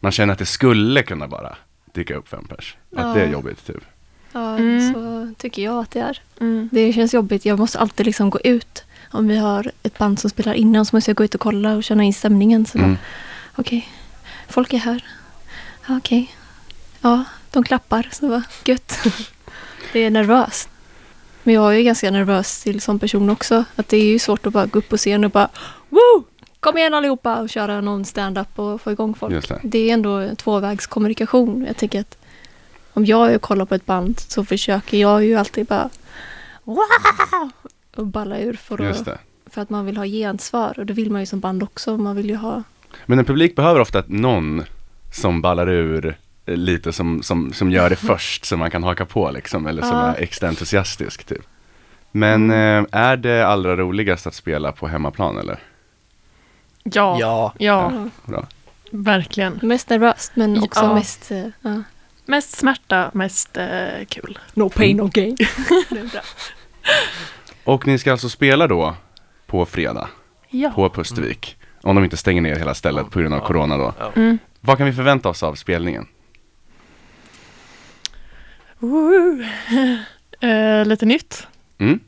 [0.00, 1.56] man känner att det skulle kunna bara
[1.94, 2.76] dyka upp fem pers.
[2.96, 3.32] Att det är Ja.
[3.32, 3.84] jobbigt typ.
[4.32, 4.92] Ja, Mm.
[4.94, 6.20] så tycker jag att det är.
[6.40, 6.68] Mm.
[6.72, 7.44] Det känns jobbigt.
[7.44, 8.84] Jag måste alltid liksom gå ut.
[9.10, 11.74] Om vi har ett band som spelar innan så måste jag gå ut och kolla
[11.74, 12.66] och känna in stämningen.
[12.66, 12.96] Så Mm.
[13.56, 13.88] Okej,
[14.48, 15.04] folk är här.
[15.88, 16.34] Ja, Okej.
[17.00, 18.08] Ja, de klappar.
[18.12, 18.98] Så bara, gött.
[19.92, 20.68] det är nervöst.
[21.48, 23.64] Men jag är ju ganska nervös till som person också.
[23.76, 25.48] Att det är ju svårt att bara gå upp på scen och bara
[25.88, 26.24] Woo!
[26.60, 29.48] Kom igen allihopa och köra någon stand-up och få igång folk.
[29.48, 29.60] Det.
[29.62, 31.64] Det är ändå tvåvägskommunikation.
[31.66, 32.18] Jag tycker att
[32.92, 35.90] om jag kollar på ett band så försöker jag ju alltid bara
[36.64, 36.80] wow!
[37.96, 39.08] och balla ur för att,
[39.46, 40.74] för att man vill ha gensvar.
[40.78, 41.96] Och det vill man ju som band också.
[41.96, 42.62] Man vill ju ha
[43.06, 44.62] Men en publik behöver ofta någon
[45.12, 46.18] som ballar ur
[46.56, 49.96] lite som, som, som gör det först så man kan haka på liksom, eller som
[49.96, 50.14] Ja.
[50.16, 51.42] är extra entusiastisk typ.
[52.12, 55.58] Men eh, är det allra roligast att spela på hemmaplan eller?
[56.82, 57.92] Ja, ja, Ja.
[58.24, 58.46] Bra.
[58.90, 59.58] verkligen.
[59.62, 60.94] mest nervöst men också Ja.
[60.94, 61.82] mest eh, ja.
[62.24, 64.38] Mest smärta, mest eh, kul.
[64.54, 65.36] No pain no gain.
[67.64, 68.94] Och ni ska alltså spela då
[69.46, 70.08] på fredag
[70.50, 70.70] Ja.
[70.70, 71.56] på Pustervik.
[71.82, 73.46] Om de inte stänger ner hela stället på grund av Ja.
[73.46, 73.94] corona då.
[73.98, 74.12] Ja.
[74.16, 74.38] Mm.
[74.60, 76.06] Vad kan vi förvänta oss av spelningen?
[78.78, 79.44] Woo.
[80.40, 81.46] Eh, lite nytt.
[81.78, 82.00] Mm.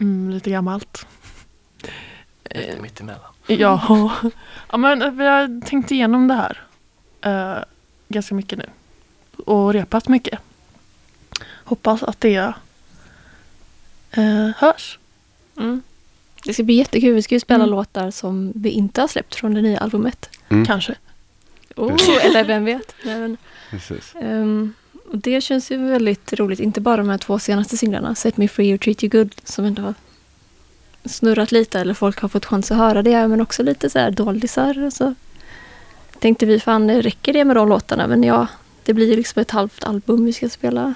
[0.00, 1.06] Mm, lite gammalt.
[2.50, 3.20] Lite mittemellan.
[3.46, 4.10] Ja.
[4.70, 6.62] ja, men vi har tänkt igenom det här
[7.20, 7.64] eh,
[8.08, 8.66] ganska mycket nu.
[9.44, 10.38] Och repat mycket.
[11.64, 12.52] Hoppas att det
[14.10, 14.98] eh, hörs.
[15.56, 15.82] Mm.
[16.44, 17.14] Det ska bli jättekul.
[17.14, 17.70] Vi ska ju spela Mm.
[17.76, 20.30] låtar som vi inte har släppt från det nya albumet.
[20.48, 20.66] Mm.
[20.66, 20.94] Kanske.
[21.76, 22.94] Oh, eller vem vet.
[23.04, 23.36] Nej, men,
[23.70, 24.14] Precis.
[25.14, 26.60] Och det känns ju väldigt roligt.
[26.60, 29.64] Inte bara de här två senaste singlarna, Set Me Free och Treat You Good, som
[29.64, 29.94] ändå har
[31.04, 33.28] snurrat lite eller folk har fått chans att höra det.
[33.28, 34.84] Men också lite så här doldisar.
[34.84, 35.14] och Så
[36.18, 38.06] tänkte vi, fan räcker det med de låtarna?
[38.06, 38.46] Men ja,
[38.84, 40.94] det blir ju liksom ett halvt album vi ska spela.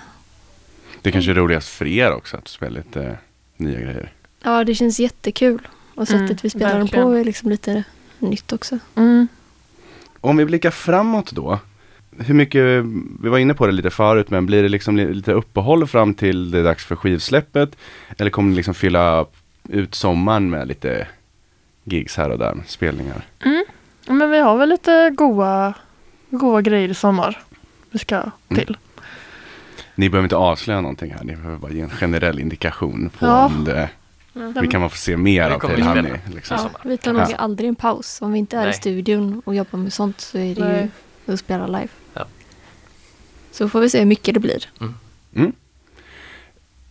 [1.03, 3.19] Det kanske är roligast för er också att spela lite
[3.57, 4.13] nya grejer.
[4.43, 5.69] Ja, det känns jättekul.
[5.95, 7.85] Och sättet Mm, vi spelar dem på är liksom lite
[8.19, 8.79] nytt också.
[8.95, 9.29] Mm.
[10.21, 11.59] Om vi blickar framåt då.
[12.19, 12.85] Hur mycket,
[13.23, 16.15] vi var inne på det lite förut, men blir det liksom li- lite uppehåll fram
[16.15, 17.77] till det är dags för skivsläppet?
[18.19, 19.27] Eller kommer ni liksom fylla
[19.69, 21.07] ut sommaren med lite
[21.85, 23.23] gigs här och där, spelningar?
[23.45, 23.65] Mm.
[24.07, 25.75] Ja, Men vi har väl lite goa,
[26.31, 27.39] goa grejer i sommar.
[27.91, 28.31] Vi ska Mm.
[28.65, 28.77] till.
[29.95, 33.47] Ni behöver inte avslöja någonting här, ni behöver bara ge en generell indikation på Ja.
[33.47, 33.89] om det,
[34.61, 36.13] vi kan man få se mer Det av Pale vi Honey.
[36.35, 36.55] Liksom.
[36.57, 36.81] Ja, sommar.
[36.85, 37.37] vi tar nog Ja.
[37.37, 38.23] aldrig en paus.
[38.23, 38.75] Om vi inte är i Nej.
[38.75, 40.83] studion och jobbar med sånt så är det Nej.
[40.83, 40.89] ju
[41.33, 41.89] att spela live.
[42.15, 42.27] Ja.
[43.51, 44.69] Så får vi se hur mycket det blir.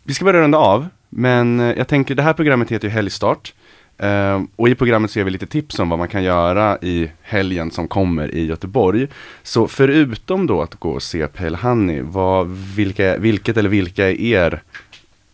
[0.03, 3.53] Vi ska börja runda av, men eh, jag tänker det här programmet heter ju Helgstart.
[3.97, 7.11] Eh, och i programmet så ger vi lite tips om vad man kan göra i
[7.21, 9.07] helgen som kommer i Göteborg.
[9.43, 14.61] Så förutom då att gå och se Pale Honey, vad, vilka, vilket eller vilka är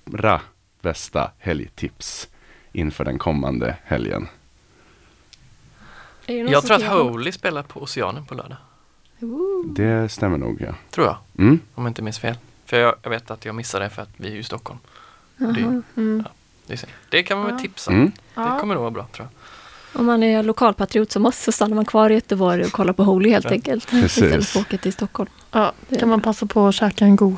[0.05, 0.41] era
[0.81, 2.27] bästa helgtips
[2.71, 4.27] inför den kommande helgen?
[6.25, 8.57] Jag tror att Holy spelar på Oceanen på lördag.
[9.75, 10.73] Det stämmer nog ja.
[10.91, 11.59] Tror jag, Mm.
[11.75, 12.35] om jag inte minns fel.
[12.65, 14.79] För jag, jag vet att jag missade det för att vi är i Stockholm.
[15.37, 16.23] Det, Mm.
[16.67, 16.91] det, är synd.
[17.09, 17.59] det kan man väl Ja.
[17.61, 17.97] tipsa om.
[17.97, 18.11] Mm.
[18.35, 18.59] Det Ja.
[18.59, 19.99] kommer nog vara bra tror jag.
[19.99, 23.03] Om man är lokalpatriot som oss så stannar man kvar i Göteborg och kollar på
[23.03, 23.51] Holy helt Ja.
[23.51, 23.89] enkelt.
[23.89, 24.17] Precis.
[24.23, 25.29] Istället för att åka till Stockholm.
[25.51, 27.37] Ja, kan man passa på att käka en god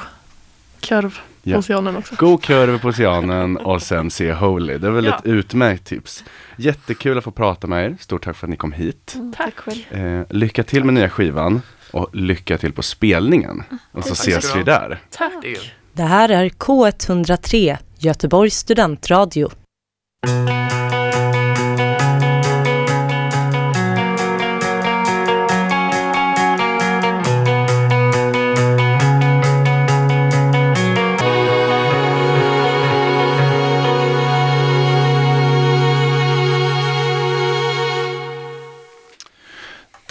[0.90, 1.54] korv Ja.
[1.54, 2.16] på Oceanen också.
[2.16, 4.78] God kurv på Oceanen och sen se Holy.
[4.78, 5.18] Det är väl Ja.
[5.18, 6.24] ett utmärkt tips.
[6.58, 7.98] Jättekul att få prata med er.
[8.00, 9.14] Stort tack för att ni kom hit.
[9.16, 9.94] Mm, tack själv.
[10.06, 11.62] Eh, lycka till med nya skivan
[11.96, 13.64] och lycka till på spelningen.
[13.92, 15.02] Och så ses vi där.
[15.10, 15.46] Tack.
[15.94, 19.50] Det här är K103, Göteborgs studentradio.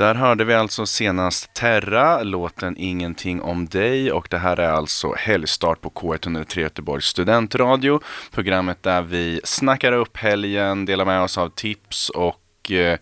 [0.05, 5.15] Där hörde vi alltså senast Terra, låten Ingenting om dig och det här är alltså
[5.19, 8.01] helgstart på K103 Göteborgs studentradio.
[8.31, 12.99] Programmet där vi snackar upp helgen, delar med oss av tips och eh,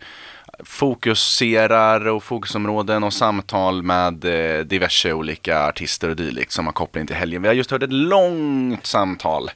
[0.63, 7.07] fokuserar och fokusområden och samtal med eh, diverse olika artister och dylikt som har koppling
[7.07, 7.41] till helgen.
[7.41, 9.51] Vi har just hört ett långt samtal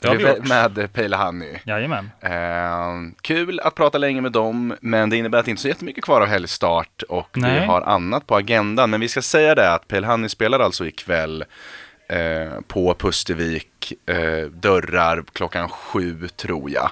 [0.00, 0.48] det har vi gjort.
[0.48, 1.58] med Pale Honey.
[1.64, 2.10] Jajamän.
[2.20, 5.68] Eh, kul att prata länge med dem, men det innebär att det inte är så
[5.68, 7.66] jättemycket kvar av helgstart och vi Nej.
[7.66, 8.90] har annat på agendan.
[8.90, 11.44] Men vi ska säga det att Pale Honey spelar alltså ikväll
[12.08, 16.90] eh, på Pustervik, eh, dörrar klockan sju tror jag.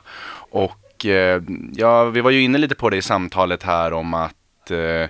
[0.50, 1.42] Och eh,
[1.72, 5.08] ja, vi var ju inne lite på det i samtalet här om att eh,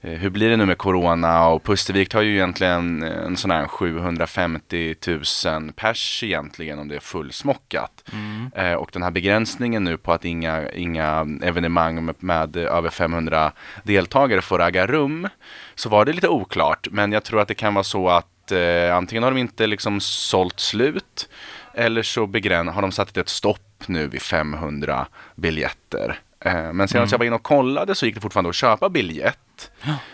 [0.00, 4.94] hur blir det nu med Corona och Pustervik har ju egentligen en sån här 750
[5.06, 8.04] 000 pers egentligen om det är fullsmockat.
[8.12, 8.50] Mm.
[8.54, 13.52] Eh, och den här begränsningen nu på att inga, inga evenemang med, med över 500
[13.82, 15.28] deltagare får äga rum.
[15.74, 18.96] Så var det lite oklart, men jag tror att det kan vara så att eh,
[18.96, 21.28] antingen har de inte liksom sålt slut
[21.74, 26.18] eller så begräns, har de satt ett stopp nu vid 500 biljetter.
[26.48, 27.08] Eh, men senast Mm.
[27.10, 29.70] jag var inne och kollade så gick det fortfarande att köpa biljett.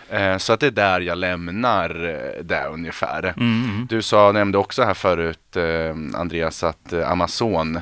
[0.09, 3.23] Eh, så att det är där jag lämnar eh, det ungefär.
[3.37, 3.87] Mm, mm.
[3.89, 5.57] Du sa, nämnde också här förut
[6.15, 7.79] Andreas att Amazon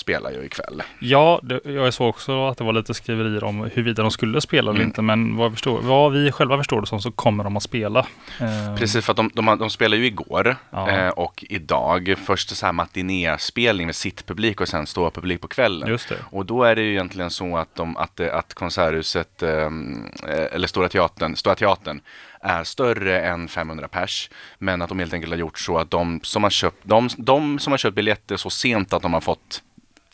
[0.00, 0.82] spelar ju ikväll.
[0.98, 4.70] Ja, det, jag såg också att det var lite skriverier om huruvida de skulle spela
[4.70, 4.88] eller Mm.
[4.88, 5.02] inte.
[5.02, 8.00] Men vad, förstår, vad vi själva förstår det som så kommer de att spela.
[8.40, 10.90] Eh, Precis, för att de, de, de spelar ju igår Ja.
[10.90, 12.14] eh, och idag.
[12.26, 15.88] Först så här matinéspelning med sittpublik och sen stå publik på kvällen.
[15.88, 16.16] Just det.
[16.30, 20.54] Och då är det ju egentligen så att, de, att, det- att Konserthuset, ehm, eh,
[20.54, 22.00] eller Stora Teatern, Stora Teatern
[22.42, 24.30] är större än 500 pers.
[24.58, 27.58] Men att de helt enkelt har gjort så att de som har köpt, de, de
[27.58, 29.62] som har köpt biljetter så sent att de har fått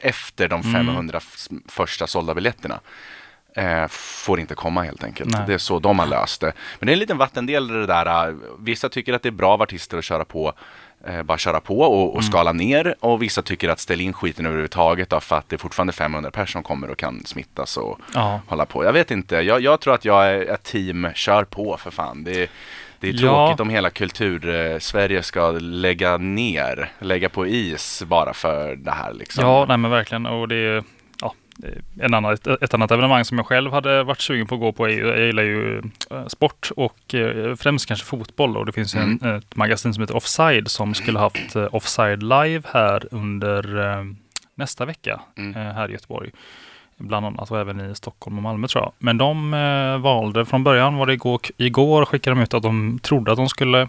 [0.01, 0.73] efter de Mm.
[0.73, 2.81] 500 f- första sålda biljetterna
[3.55, 5.31] eh, får inte komma helt enkelt.
[5.31, 5.43] Nej.
[5.47, 6.53] Det är så de har löst det.
[6.79, 8.29] Men det är en liten vattendel det där.
[8.29, 10.53] eh, Vissa tycker att det är bra av artister att köra på
[11.07, 12.23] eh, bara köra på och, och Mm.
[12.33, 15.59] skala ner och vissa tycker att ställ in skiten överhuvudtaget då, för att det är
[15.59, 18.41] fortfarande 500 personer som kommer och kan smittas och Ja.
[18.47, 18.85] hålla på.
[18.85, 22.25] Jag vet inte, jag, jag tror att jag är ett team, kör på för fan.
[22.25, 22.49] Det är,
[23.01, 23.19] det är Ja.
[23.21, 29.45] tråkigt om hela kultur-Sverige ska lägga ner, lägga på is bara för det här liksom.
[29.45, 30.27] Ja, nej men verkligen.
[30.27, 30.85] Och det är
[31.23, 31.35] ja,
[32.01, 34.73] en annan, ett, ett annat evenemang som jag själv hade varit sugen på att gå
[34.73, 34.89] på.
[34.89, 35.79] är Jag gillar ju
[36.11, 38.57] eh, sport och eh, främst kanske fotboll.
[38.57, 39.37] Och det finns ju en, Mm.
[39.37, 43.67] ett magasin som heter Offside som skulle haft eh, Offside live här under
[44.55, 45.55] nästa vecka Mm.
[45.55, 46.31] här i Göteborg.
[46.99, 48.93] Bland annat och även i Stockholm och Malmö tror jag.
[48.99, 52.99] Men de eh, valde, från början var det igår, igår skickade de ut att de
[53.03, 53.89] trodde att de skulle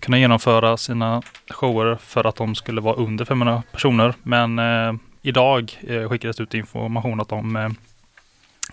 [0.00, 4.14] kunna genomföra sina shower för att de skulle vara under 500 personer.
[4.22, 7.68] Men eh, idag eh, skickades ut information att de eh,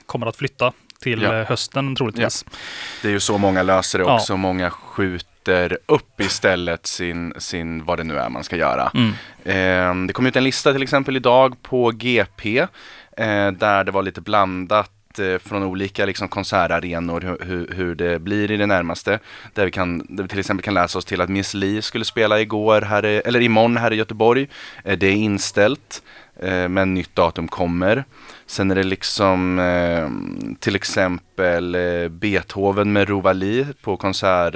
[0.05, 1.35] kommer att flytta till Ja.
[1.39, 2.45] eh, hösten troligtvis.
[3.01, 4.15] Det är ju så många löser det Ja.
[4.15, 4.37] också.
[4.37, 8.91] Många skjuter upp istället sin, sin, vad det nu är man ska göra.
[8.93, 9.13] Mm.
[10.01, 12.67] Eh, det kom ut en lista till exempel idag på GP
[13.17, 18.19] Eh, där det var lite blandat eh, från olika liksom, konsertarenor hur, hur, hur det
[18.19, 19.19] blir i det närmaste.
[19.53, 22.05] Där vi, kan, där vi till exempel kan läsa oss till att Miss Li skulle
[22.05, 24.47] spela igår här, i- eller imorgon här i Göteborg.
[24.83, 26.03] Eh, det är inställt
[26.69, 28.03] men nytt datum kommer.
[28.45, 29.61] Sen är det liksom
[30.59, 31.77] till exempel
[32.09, 34.55] Beethoven med Rovali på konsert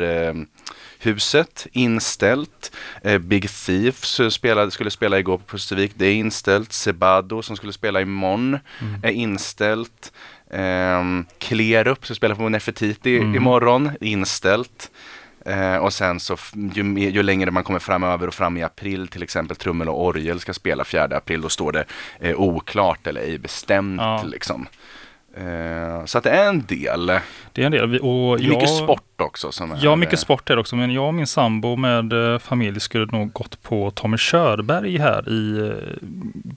[1.03, 2.71] konserthuset inställt.
[3.03, 6.73] Eh, Big Thief spelade, skulle spela igår på Pustervik, det är inställt.
[6.73, 8.99] Sebado som skulle spela imorgon Mm.
[9.03, 10.11] är inställt.
[10.49, 13.35] Um, Klerup som spelar på Nefertiti Mm.
[13.35, 14.91] imorgon, inställt.
[15.45, 16.37] Eh, och sen så
[16.75, 20.39] ju, ju längre man kommer framöver och fram i april till exempel trummel och orgel
[20.39, 21.85] ska spela 4 april då står det
[22.19, 24.23] eh, oklart eller ej bestämt Ja.
[24.23, 24.67] liksom.
[25.37, 27.05] Eh, så att det är en del.
[27.51, 27.99] Det är en del.
[27.99, 30.75] Och är mycket jag- sport också som är Ja, mycket sport är det också.
[30.75, 35.29] Men jag och min sambo med eh, familj skulle nog gått på Tommy Körberg här
[35.29, 35.73] i eh,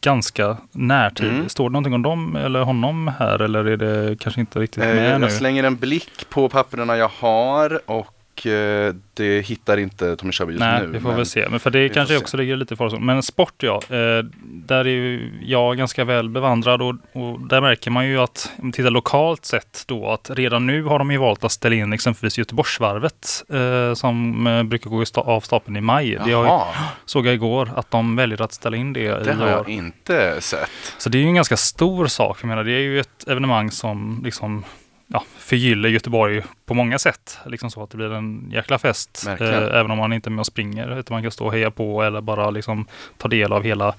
[0.01, 1.29] ganska närtid.
[1.29, 1.49] Mm.
[1.49, 5.21] Står det någonting om dem eller honom här eller är det kanske inte riktigt med
[5.21, 5.27] nu?
[5.27, 8.14] jag slänger en blick på papperna jag har och
[8.46, 10.87] eh, det hittar inte Tommy Körberg just Nej, nu.
[10.87, 11.48] vi får väl se.
[11.51, 13.07] Men för det kanske också ligger lite i farozonen.
[13.07, 17.90] Men sport ja, eh, där är ju jag ganska väl bevandrad och, och där märker
[17.90, 21.44] man ju att, om tittar lokalt sett då, att redan nu har de ju valt
[21.44, 26.18] att ställa in exempelvis Göteborgsvarvet eh, som brukar gå av stapeln i maj.
[26.24, 26.48] Det ju-
[27.05, 30.70] såg jag igår att de väljer att ställa in det, Det har jag inte sett.
[30.98, 32.38] Så det är ju en ganska stor sak.
[32.42, 34.64] Jag menar, det är ju ett evenemang som liksom
[35.09, 37.38] ja, förgyller Göteborg på många sätt.
[37.47, 39.25] Liksom så att det blir en jäkla fest.
[39.29, 40.99] Eh, även om man inte är med och springer.
[40.99, 43.94] Utan man kan stå och heja på eller bara liksom ta del av hela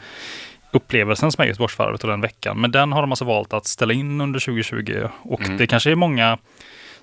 [0.71, 2.61] upplevelsen som är Göteborgsvarvet och den veckan.
[2.61, 5.07] Men den har de alltså valt att ställa in under 2020.
[5.21, 5.57] Och Mm.
[5.57, 6.37] det kanske är många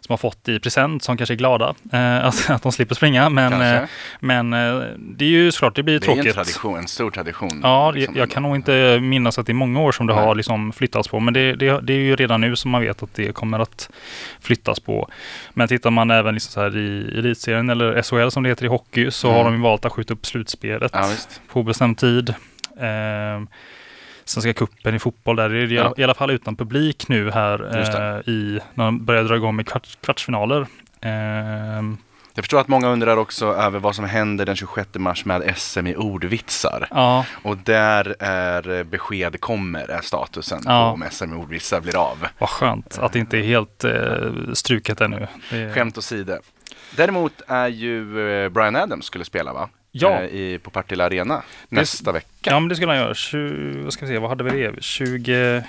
[0.07, 3.29] som har fått i present som kanske är glada eh, att, att de slipper springa.
[3.31, 3.83] Men, eh,
[4.21, 6.27] men eh, det är ju såklart, det blir Det är tråkigt.
[6.27, 7.61] en tradition, en stor tradition.
[7.63, 10.15] Ja, liksom jag, jag kan nog inte minnas att det är många år som det
[10.15, 10.25] Nej.
[10.25, 11.21] har liksom flyttats på.
[11.21, 13.91] Men det, det, det är ju redan nu som man vet att det kommer att
[14.41, 15.09] flyttas på.
[15.55, 18.69] Men tittar man även liksom så här i elitserien eller SHL som det heter i
[18.69, 19.37] hockey så Mm.
[19.39, 21.11] har de valt att skjuta upp slutspelet Ja,
[21.53, 22.35] på bestämd tid.
[22.81, 23.49] Ehm,
[24.29, 25.95] Svenska cupen i fotboll, där är det Ja.
[25.97, 29.67] i alla fall utan publik nu här eh, i, när de börjar dra igång med
[29.67, 30.67] kvart, kvartsfinaler.
[31.01, 31.97] Ehm,
[32.35, 35.87] Jag förstår att många undrar också över vad som händer den 26 mars med SM
[35.87, 36.87] i ordvitsar.
[36.91, 37.25] Ja.
[37.43, 40.89] Och där är eh, besked kommer, är statusen Ja.
[40.91, 42.27] på om SM i ordvitsar blir av.
[42.39, 45.27] vad skönt att det inte är helt eh, struket ännu.
[45.51, 46.37] Det, Skämt åsido.
[46.97, 49.69] Däremot är ju eh, Brian Adams skulle spela va?
[50.03, 50.11] Ja.
[50.23, 52.51] Eh, I, på Partille Arena nästa vecka.
[52.51, 53.15] Ja, men det skulle han göra.
[53.15, 54.83] 20, vad ska vi se, vad hade vi det?
[54.83, 55.63] 20...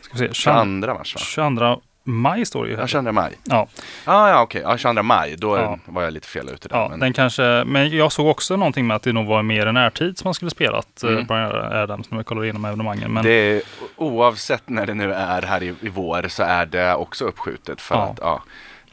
[0.00, 1.20] Ska vi se, 22 mars va?
[1.20, 2.82] 22 maj står det ju här.
[2.82, 3.32] Ja, 22 maj.
[3.44, 3.66] Ja,
[4.04, 4.62] Ah, ja, okej.
[4.64, 5.36] Ja, 22 maj.
[5.36, 5.78] Då Ja.
[5.84, 6.76] var jag lite fel ute där.
[6.76, 7.00] ja men...
[7.00, 10.18] den kanske, men jag såg också någonting med att det nog var mer i närtid
[10.18, 11.14] som man skulle spelat Mm.
[11.14, 11.26] mm.
[11.26, 13.12] Brian Adams när vi kollar igenom evenemangen.
[13.12, 13.62] Men Det är,
[13.96, 17.94] oavsett när det nu är här i, i vår så är det också uppskjutet för
[17.94, 18.02] Ja.
[18.02, 18.42] att ja,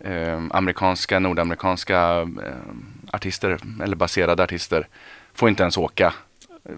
[0.10, 2.28] eh, amerikanska, nordamerikanska eh,
[3.14, 4.88] artister eller baserade artister
[5.34, 6.14] får inte ens åka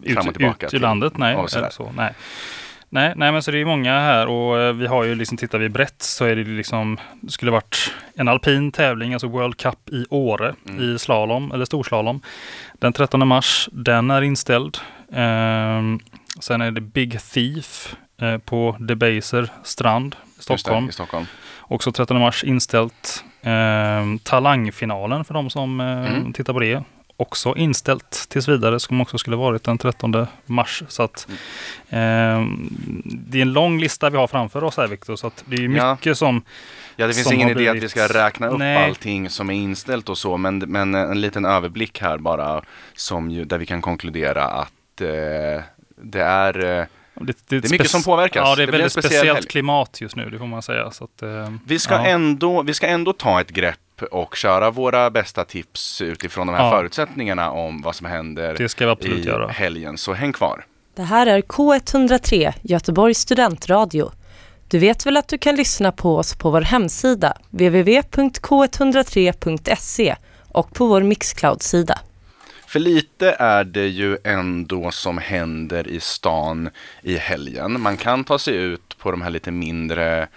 [0.06, 0.66] eh, fram och ut, tillbaka.
[0.68, 1.34] ut ur landet, nej.
[1.34, 2.14] Eller så, nej.
[2.94, 5.60] Nej, nej, men så det är många här och eh, vi har ju liksom, tittar
[5.60, 9.90] vi brett så är det liksom, det skulle varit en alpin tävling, alltså World Cup
[9.92, 10.82] i Åre Mm.
[10.96, 12.22] i slalom, eller storslalom.
[12.74, 14.78] Den 13 mars, den är inställd.
[15.14, 16.00] Ehm,
[16.40, 20.90] sen är det Big Thief eh, på Debaser strand, Stockholm.
[20.90, 21.26] I Stockholm.
[21.72, 23.24] Också 13 mars inställt.
[23.42, 26.34] Ehm, talangfinalen för de som eh, Mm.
[26.34, 26.84] tittar på det.
[27.18, 30.84] också inställt tills vidare som också skulle varit den 13 mars.
[30.88, 31.28] Så att,
[31.90, 32.46] eh,
[33.04, 35.70] det är en lång lista vi har framför oss här Viktor, så att det är
[35.70, 35.92] Ja.
[35.94, 36.42] mycket som
[36.96, 38.86] Ja, det finns ingen idé att vi ska räkna upp Nej.
[38.90, 42.62] allting som är inställt och så, men, men en liten överblick här bara,
[42.96, 45.64] som ju, där vi kan konkludera att eh,
[46.04, 46.88] det är
[47.30, 48.44] eh, Det, Det är mycket som påverkas.
[48.48, 49.48] Ja, det är Det väldigt speciell speciellt helg.
[49.48, 50.92] klimat just nu, det får man säga.
[50.92, 52.06] Så att, eh, Vi ska, ja.
[52.06, 53.78] ändå, vi ska ändå ta ett grepp
[54.12, 56.72] och köra våra bästa tips utifrån de här Ja.
[56.72, 59.48] förutsättningarna om vad som händer Det ska vi absolut i göra.
[59.48, 59.98] helgen.
[59.98, 60.66] Så häng kvar.
[60.96, 64.12] Det här är K103, Göteborgs studentradio.
[64.68, 70.16] Du vet väl att du kan lyssna på oss på vår hemsida, www.k103.se
[70.48, 72.00] och på vår Mixcloud-sida.
[72.72, 76.70] För lite är det ju ändå som händer i stan
[77.02, 77.82] i helgen.
[77.82, 80.28] Man kan ta sig ut på de här lite mindre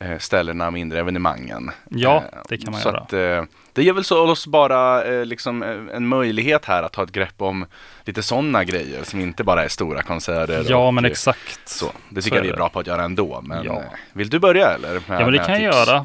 [0.00, 1.70] eh, ställena, mindre evenemangen.
[1.88, 3.00] Ja, Eh, det kan man så göra.
[3.00, 6.92] Att, eh, det ger väl så oss bara eh, liksom eh, en möjlighet här att
[6.92, 7.66] ta ett grepp om
[8.04, 10.64] lite sådana grejer som inte bara är stora konserter.
[10.68, 11.60] Ja, men exakt.
[11.68, 13.40] Så, det Så tycker jag är vi är bra på att göra ändå.
[13.44, 13.72] Men Ja.
[13.72, 13.82] eh,
[14.12, 14.92] vill du börja eller?
[14.92, 15.88] Med, Ja, men det kan jag tips?
[15.88, 15.96] göra.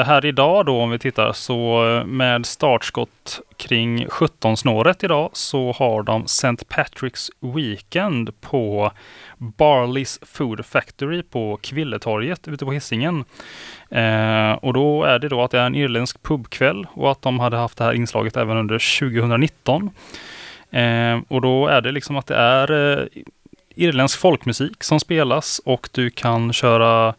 [0.00, 5.72] Eh, här idag då, om vi tittar, så eh, med startskott kring 17-snåret idag så
[5.72, 6.48] har de St.
[6.48, 8.92] Patrick's Weekend på
[9.38, 13.24] Barleys Food Factory på Kvilletorget ute på Hisingen.
[13.90, 17.40] Eh, och då är det då att det är en irländsk pubkväll och att de
[17.40, 19.90] hade haft det här inslaget även under 2019.
[20.70, 23.06] Eh, och då är det liksom att det är eh,
[23.74, 27.14] irländsk folkmusik som spelas och du kan köra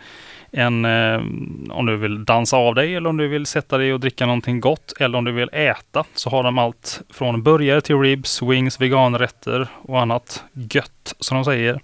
[0.52, 1.22] en, eh,
[1.70, 4.60] om du vill dansa av dig eller om du vill sätta dig och dricka någonting
[4.60, 8.82] gott eller om du vill äta så har de allt från burgare till ribs, wings,
[8.82, 11.80] veganrätter och annat gött som de säger.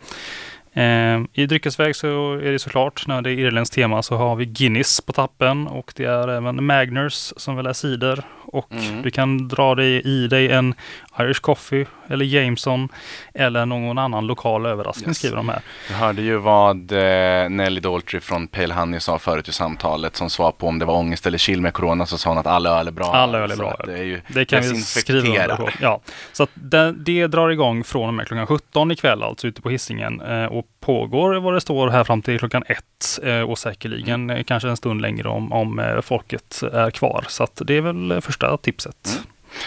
[0.74, 4.46] Eh, I dryckesväg så är det såklart, när det är irländskt tema, så har vi
[4.46, 8.24] Guinness på tappen och det är även Magners som väl är cider.
[8.46, 9.02] Och Mm.
[9.02, 10.74] du kan dra dig i dig en
[11.20, 12.90] Irish Coffee eller Jameson
[13.34, 15.18] eller någon annan lokal överraskning Yes.
[15.18, 15.62] skriver de här.
[15.90, 20.30] Jag hörde ju vad eh, Nelly Daltrey från Pale Honey sa förut i samtalet som
[20.30, 22.80] svar på om det var ångest eller chill med corona så sa hon att alla
[22.80, 23.06] öl är bra.
[23.06, 23.76] Alla öl är bra.
[23.86, 25.70] Det är ju Det kan vi skriva under på.
[25.82, 26.02] Ja.
[26.32, 29.70] Så att det, det drar igång från och med klockan 17 ikväll, alltså ute på
[29.70, 34.30] Hisingen eh, och pågår vad det står här fram till klockan ett eh, och säkerligen
[34.30, 37.26] eh, kanske en stund längre om, om eh, folket är kvar.
[37.28, 39.20] Så att det är väl första tipset.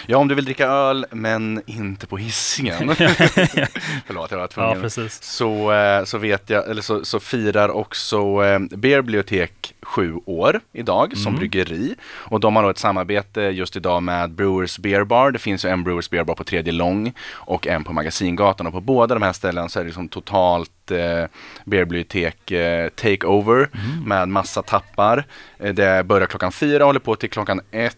[0.05, 2.95] Ja, om du vill dricka öl men inte på Hisingen.
[4.05, 4.71] Förlåt, jag var tvungen.
[4.75, 5.23] Ja, precis.
[5.23, 11.17] Så, eh, så vet jag, eller så, så firar också eh, Beerbibliotek sju år idag
[11.17, 11.39] som Mm.
[11.39, 11.95] bryggeri.
[12.13, 15.31] Och de har då ett samarbete just idag med Brewers Beer Bar.
[15.31, 18.67] Det finns ju en Brewers Beer Bar på Tredje Lång och en på Magasingatan.
[18.67, 21.25] Och på båda de här ställena så är det liksom totalt eh,
[21.65, 23.69] Beerbibliotek eh, takeover
[24.05, 25.25] med massa tappar.
[25.59, 27.97] Eh, det börjar klockan fyra och håller på till klockan ett.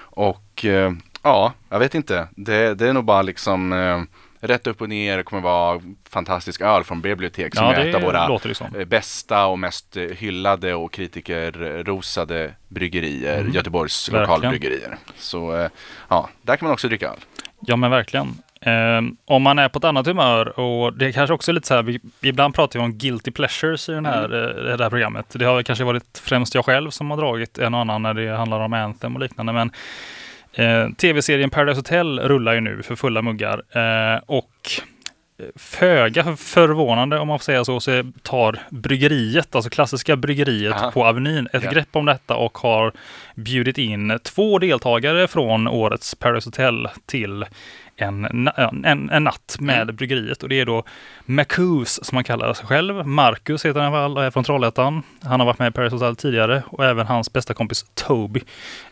[0.00, 2.28] Och eh, ja, jag vet inte.
[2.30, 4.02] Det, det är nog bara liksom eh,
[4.40, 5.22] rätt upp och ner.
[5.22, 8.76] Kommer vara fantastisk öl från Bibliotek som Ja, är ett av våra låter det som.
[8.76, 13.52] eh, bästa och mest eh, hyllade och kritikerrosade bryggerier, Mm.
[13.52, 14.28] Göteborgs Verkligen.
[14.40, 14.96] lokalbryggerier.
[15.16, 15.68] Så eh,
[16.08, 17.18] ja, där kan man också dricka öl.
[17.60, 18.26] Ja men verkligen.
[18.60, 21.74] Eh, om man är på ett annat humör och det är kanske också lite så
[21.74, 24.22] här, vi, ibland pratar vi om guilty pleasures i den här,
[24.70, 25.26] eh, det här programmet.
[25.32, 28.36] Det har kanske varit främst jag själv som har dragit en och annan när det
[28.36, 29.52] handlar om Anthem och liknande.
[29.52, 29.72] Men
[30.58, 33.62] eh, tv-serien Paradise Hotel rullar ju nu för fulla muggar.
[34.14, 34.70] Eh, och
[35.56, 40.90] föga förvånande om man får säga så, så tar bryggeriet, alltså klassiska bryggeriet Aha.
[40.90, 41.70] på Avenyn, ett Ja.
[41.70, 42.92] grepp om detta och har
[43.34, 47.44] bjudit in två deltagare från årets Paradise Hotel till
[47.98, 48.48] en,
[48.84, 49.96] en, en natt med Mm.
[49.96, 50.42] bryggeriet.
[50.42, 50.84] Och det är då
[51.24, 53.06] Macus som han kallar sig själv.
[53.06, 55.02] Marcus heter han väl och är från Trollhättan.
[55.22, 58.40] Han har varit med i Paradise Hotel tidigare och även hans bästa kompis Toby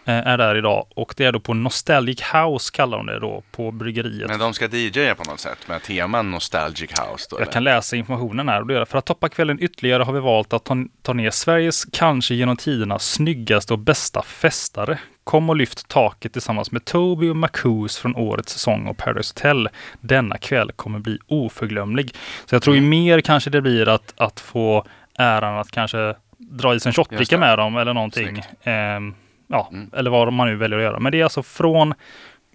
[0.04, 0.86] eh, är där idag.
[0.96, 4.28] Och det är då på Nostalgic House kallar de det då på bryggeriet.
[4.28, 7.36] Men de ska DJa på något sätt med teman Nostalgic House då?
[7.36, 7.52] Jag eller?
[7.52, 8.60] kan läsa informationen här.
[8.60, 11.30] Och det är, för att toppa kvällen ytterligare har vi valt att ta, ta ner
[11.30, 14.98] Sveriges kanske genom tiderna snyggaste och bästa festare.
[15.26, 19.68] Kom och lyft taket tillsammans med Toby och Marcus från årets säsong av Paradise Hotel.
[20.00, 22.14] Denna kväll kommer bli oförglömlig.
[22.44, 24.84] Så jag tror ju mer kanske det blir att, att få
[25.18, 28.42] äran att kanske dra i sig en shotbricka med dem eller någonting.
[28.62, 29.14] Ehm,
[29.46, 30.98] ja, eller vad man nu väljer att göra.
[30.98, 31.94] Men det är alltså från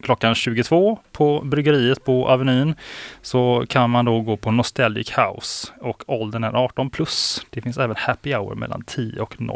[0.04, 2.76] klockan 22 på bryggeriet på Avenyn
[3.22, 7.46] så kan man då gå på Nostalgic House och åldern är 18 plus.
[7.50, 9.52] Det finns även happy hour mellan 10 och 01.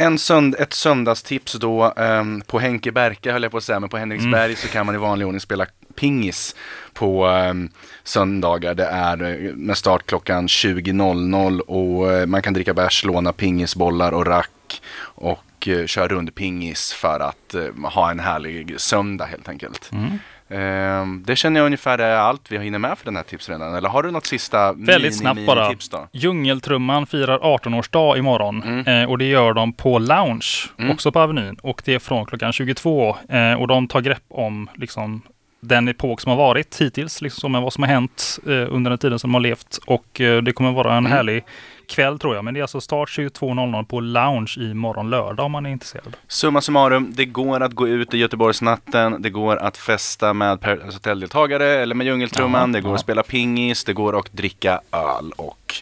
[0.00, 3.88] En sönd ett söndagstips då ehm, på Henke Berka höll jag på att säga, men
[3.88, 4.56] på Henriksberg Mm.
[4.56, 6.56] så kan man i vanlig ordning spela pingis
[6.92, 7.70] på ehm,
[8.04, 8.74] söndagar.
[8.74, 14.12] Det är eh, med start klockan 20.00 och eh, man kan dricka bärs, låna pingisbollar
[14.12, 14.82] och rack.
[14.98, 19.92] Och och eh, kör rundpingis för att eh, ha en härlig söndag helt enkelt.
[19.92, 20.18] Mm.
[20.50, 23.74] Ehm, det känner jag ungefär är allt vi hinner med för den här tipsredan.
[23.74, 25.68] Eller har du något sista Väldigt snabbt mini bara.
[25.70, 26.08] tips då?
[26.12, 30.46] Djungeltrumman firar 18-årsdag imorgon eh, och det gör de på Lounge,
[30.78, 30.90] Mm.
[30.90, 31.56] också på Avenyn.
[31.62, 35.22] Och det är från klockan 22 eh, och de tar grepp om liksom,
[35.60, 38.98] den epok som har varit hittills, liksom, med vad som har hänt eh, under den
[38.98, 39.78] tiden som de har levt.
[39.86, 41.12] Och eh, det kommer vara en Mm.
[41.12, 41.44] härlig
[41.88, 42.44] kväll tror jag.
[42.44, 46.16] Men det är alltså start 22.00 på Lounge imorgon lördag om man är intresserad.
[46.28, 50.96] Summa summarum, det går att gå ut i Göteborgsnatten, det går att festa med Paradise
[50.96, 52.94] Hotel-deltagare eller med Djungeltrumman, Ja, det går ja.
[52.94, 55.74] att spela pingis, det går att dricka öl och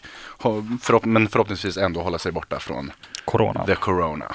[0.81, 2.91] förhopp men förhoppningsvis ändå hålla sig borta från
[3.25, 3.65] Corona.
[3.65, 4.25] the corona.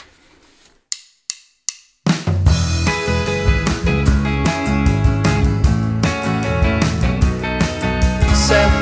[8.49, 8.73] Sätt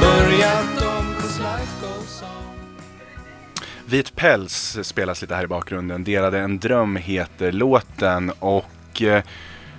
[0.00, 2.28] börjat om 'cause life goes on
[3.86, 6.04] Vit päls spelas lite här i bakgrunden.
[6.04, 9.22] Delade en dröm heter låten och eh,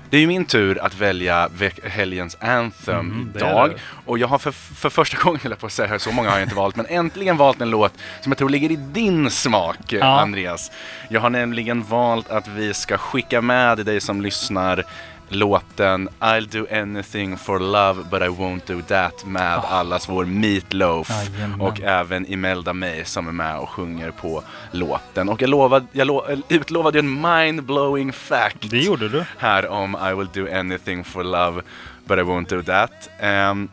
[0.10, 1.50] det är ju min tur att välja
[1.84, 3.70] helgens anthem Mm, det är idag.
[3.70, 3.76] det.
[4.06, 6.38] Och jag har för, för första gången, höll jag på att säga, så många har
[6.38, 9.94] jag inte valt, men äntligen valt en låt som jag tror ligger i din smak,
[9.94, 10.20] eh, Ja.
[10.22, 10.72] Andreas.
[11.10, 14.84] Jag har nämligen valt att vi ska skicka med dig som lyssnar
[15.30, 21.10] låten I'll do anything for love but I won't do that med allas vår Meatloaf
[21.10, 21.62] Jajamän.
[21.62, 25.30] och även Imelda May som är med och sjunger på låten.
[25.30, 29.26] Och jag, lovad, jag lo, utlovade ju en mind-blowing fact Det gjorde du.
[29.38, 31.62] här om I will do anything for love
[32.06, 33.10] but I won't do that.
[33.20, 33.70] Ehm,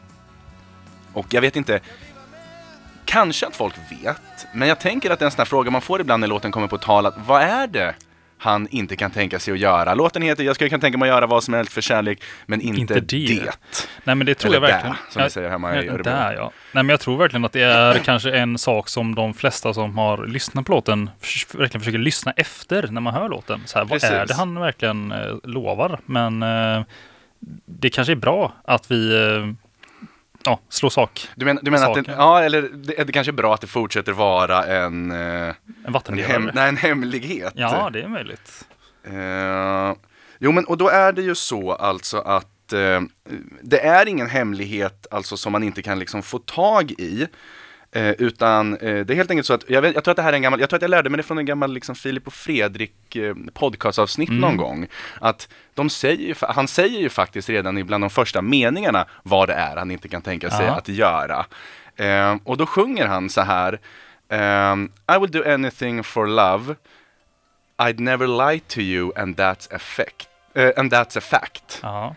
[1.13, 1.81] och jag vet inte,
[3.05, 5.81] kanske att folk vet, men jag tänker att det är en sån här fråga man
[5.81, 7.95] får ibland när låten kommer på tal, att vad är det
[8.45, 9.95] han inte kan tänka sig att göra?
[9.95, 12.61] Låten heter Jag skulle kunna tänka mig att göra vad som helst för kärlek, men
[12.61, 13.27] inte, Inte det.
[13.27, 13.59] det.
[14.05, 14.97] Nej men det tror Eller jag verkligen.
[15.07, 16.03] där, som vi säger hemma i Örebro.
[16.03, 16.51] Där ja.
[16.73, 19.99] Nej men jag tror verkligen att det är kanske en sak som de flesta som
[19.99, 21.11] har lyssnat på låten
[21.53, 23.63] verkligen försöker lyssna efter när man hör låten.
[23.67, 26.01] Så här, vad är det han verkligen eh, lovar?
[26.07, 26.83] Men eh,
[27.67, 29.64] det kanske är bra att vi eh,
[30.45, 31.29] ja, slår sak.
[31.35, 32.15] Du, men, du menar att det, Saken.
[32.19, 35.55] ja, eller det, det kanske är bra att det fortsätter vara en, eh, En
[35.87, 36.33] en, vattendelare.
[36.33, 37.53] hem, nej, en hemlighet?
[37.57, 38.65] Ja, det är möjligt.
[39.05, 39.97] Eh,
[40.39, 43.01] jo, men och då är det ju så alltså att eh,
[43.63, 47.27] det är ingen hemlighet alltså som man inte kan liksom få tag i.
[47.95, 50.23] Eh, utan eh, det är helt enkelt så att, jag, vet, jag tror att det
[50.23, 51.95] här är en gammal, jag tror att jag lärde mig det från en gammal liksom
[51.95, 54.41] Filip och Fredrik eh, podcastavsnitt Mm.
[54.41, 54.87] någon gång.
[55.21, 59.55] Att de säger han säger ju faktiskt redan i bland de första meningarna vad det
[59.55, 60.73] är han inte kan tänka sig Ja.
[60.75, 61.47] att göra.
[61.97, 63.79] Eh, och då sjunger han så här,
[64.29, 66.75] ehm, I will do anything for love
[67.79, 70.29] I'd never lie to you and that's a fact.
[70.55, 71.79] eh, and that's a fact.
[71.83, 72.15] Ja.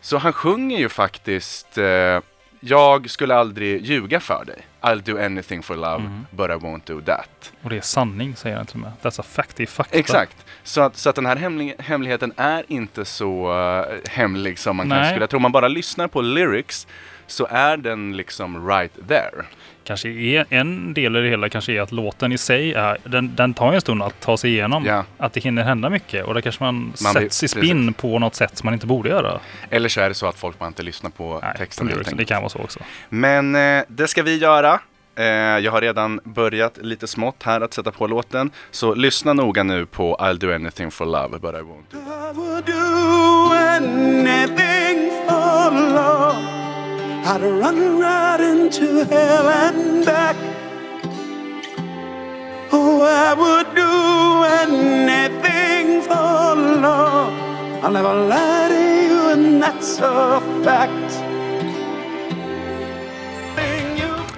[0.00, 2.20] Så han sjunger ju faktiskt eh,
[2.60, 4.56] Jag skulle aldrig ljuga för dig.
[4.80, 6.26] I'll do anything for love Mm.
[6.30, 7.52] but I won't do that.
[7.62, 8.92] Och det är sanning säger han till och med.
[9.02, 9.98] That's a fact, det är fakta.
[9.98, 10.36] Exakt.
[10.62, 14.88] Så att, så att den här hemlig, hemligheten är inte så eh, hemlig som man
[14.90, 15.10] kanske Nej.
[15.12, 15.36] skulle tro.
[15.36, 16.86] Om man bara lyssnar på lyrics
[17.30, 19.44] så är den liksom right there.
[19.84, 23.36] Kanske är en del i det hela kanske är att låten i sig är, den,
[23.36, 24.84] den tar en stund att ta sig igenom.
[24.84, 25.04] Ja.
[25.18, 28.18] Att det hinner hända mycket och där kanske man, Man blir- sätts i spinn på
[28.18, 29.40] något sätt som man inte borde göra.
[29.70, 31.88] Eller så är det så att folk bara inte lyssnar på Nej, texten.
[31.88, 32.80] helt det kan vara så också.
[33.08, 34.80] Men eh, det ska vi göra.
[35.16, 35.24] Eh,
[35.58, 38.50] jag har redan börjat lite smått här att sätta på låten.
[38.70, 42.32] Så lyssna noga nu på I'll do anything for love but I won't do I
[42.34, 44.69] would do anything.
[47.24, 50.36] I'd run right into hell and back.
[52.72, 57.32] Oh, I would do anything for love.
[57.82, 58.74] I'll never lie to
[59.08, 61.24] you, and that's a fact.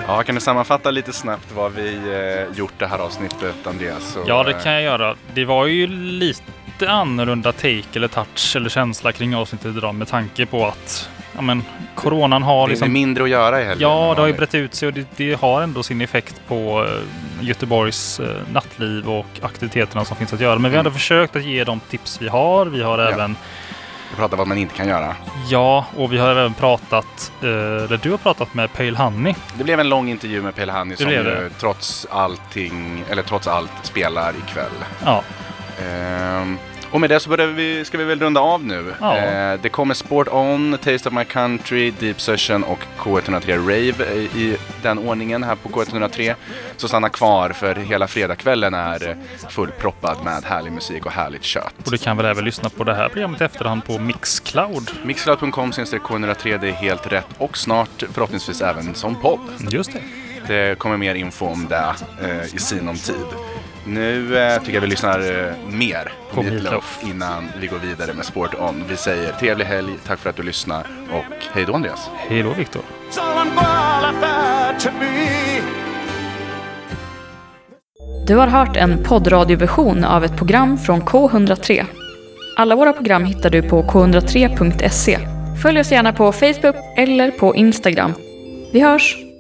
[0.07, 4.17] Ja, kan du sammanfatta lite snabbt vad vi eh, gjort det här avsnittet, Andreas?
[4.17, 5.17] Och, Ja, det eh, kan jag göra.
[5.35, 6.43] Det var ju lite
[6.89, 11.63] annorlunda take eller touch eller känsla kring avsnittet idag med tanke på att ja, men,
[11.95, 12.89] coronan har Det liksom...
[12.89, 13.89] är mindre att göra i helgen.
[13.91, 16.85] Ja, det har ju brett ut sig och det, det har ändå sin effekt på
[16.89, 20.59] eh, Göteborgs eh, nattliv och aktiviteterna som finns att göra.
[20.59, 20.99] Men vi har ändå Mm.
[20.99, 22.67] försökt att ge de tips vi har.
[22.67, 23.37] Vi har även,
[24.11, 25.17] Vi pratar vad man inte kan göra.
[25.51, 29.35] ja, och vi har även pratat, eh, eller du har pratat med Pale Honey.
[29.55, 31.51] Det blev en lång intervju med Hanni Det som det.
[31.61, 34.73] trots allting, eller trots allt spelar ikväll.
[35.05, 35.23] Ja,
[35.83, 36.59] Ehm,
[36.93, 38.95] och med det så börjar vi, ska vi väl runda av nu.
[39.01, 39.17] Ja.
[39.17, 44.57] Eh, det kommer Sport On, Taste of My Country, Deep Session och K103 Rave i,
[44.83, 46.35] den ordningen här på K103.
[46.77, 49.17] Så stanna kvar för hela fredagskvällen är
[49.49, 51.75] fullproppad med härlig musik och härligt kött.
[51.85, 54.91] och du kan väl även lyssna på det här programmet i efterhand på Mixcloud.
[55.05, 59.41] Mixcloud.com K103, det är helt rätt och snart förhoppningsvis även som podd.
[59.71, 60.03] Just det.
[60.47, 63.27] Det kommer mer info om det eh, i sinom tid.
[63.87, 68.15] Nu eh, tycker jag vi lyssnar eh, mer på På Meatloaf innan vi går vidare
[68.15, 68.85] med Sport On.
[68.89, 72.11] Vi säger trevlig helg, tack för att du lyssnar och hej då Andreas.
[72.17, 72.83] Hej då Viktor.
[78.27, 81.85] Du har hört en poddradioversion av ett program från K103.
[82.57, 85.19] Alla våra program hittar du på k103.se.
[85.63, 88.13] Följ oss gärna på Facebook eller på Instagram.
[88.73, 89.32] Vi hörs!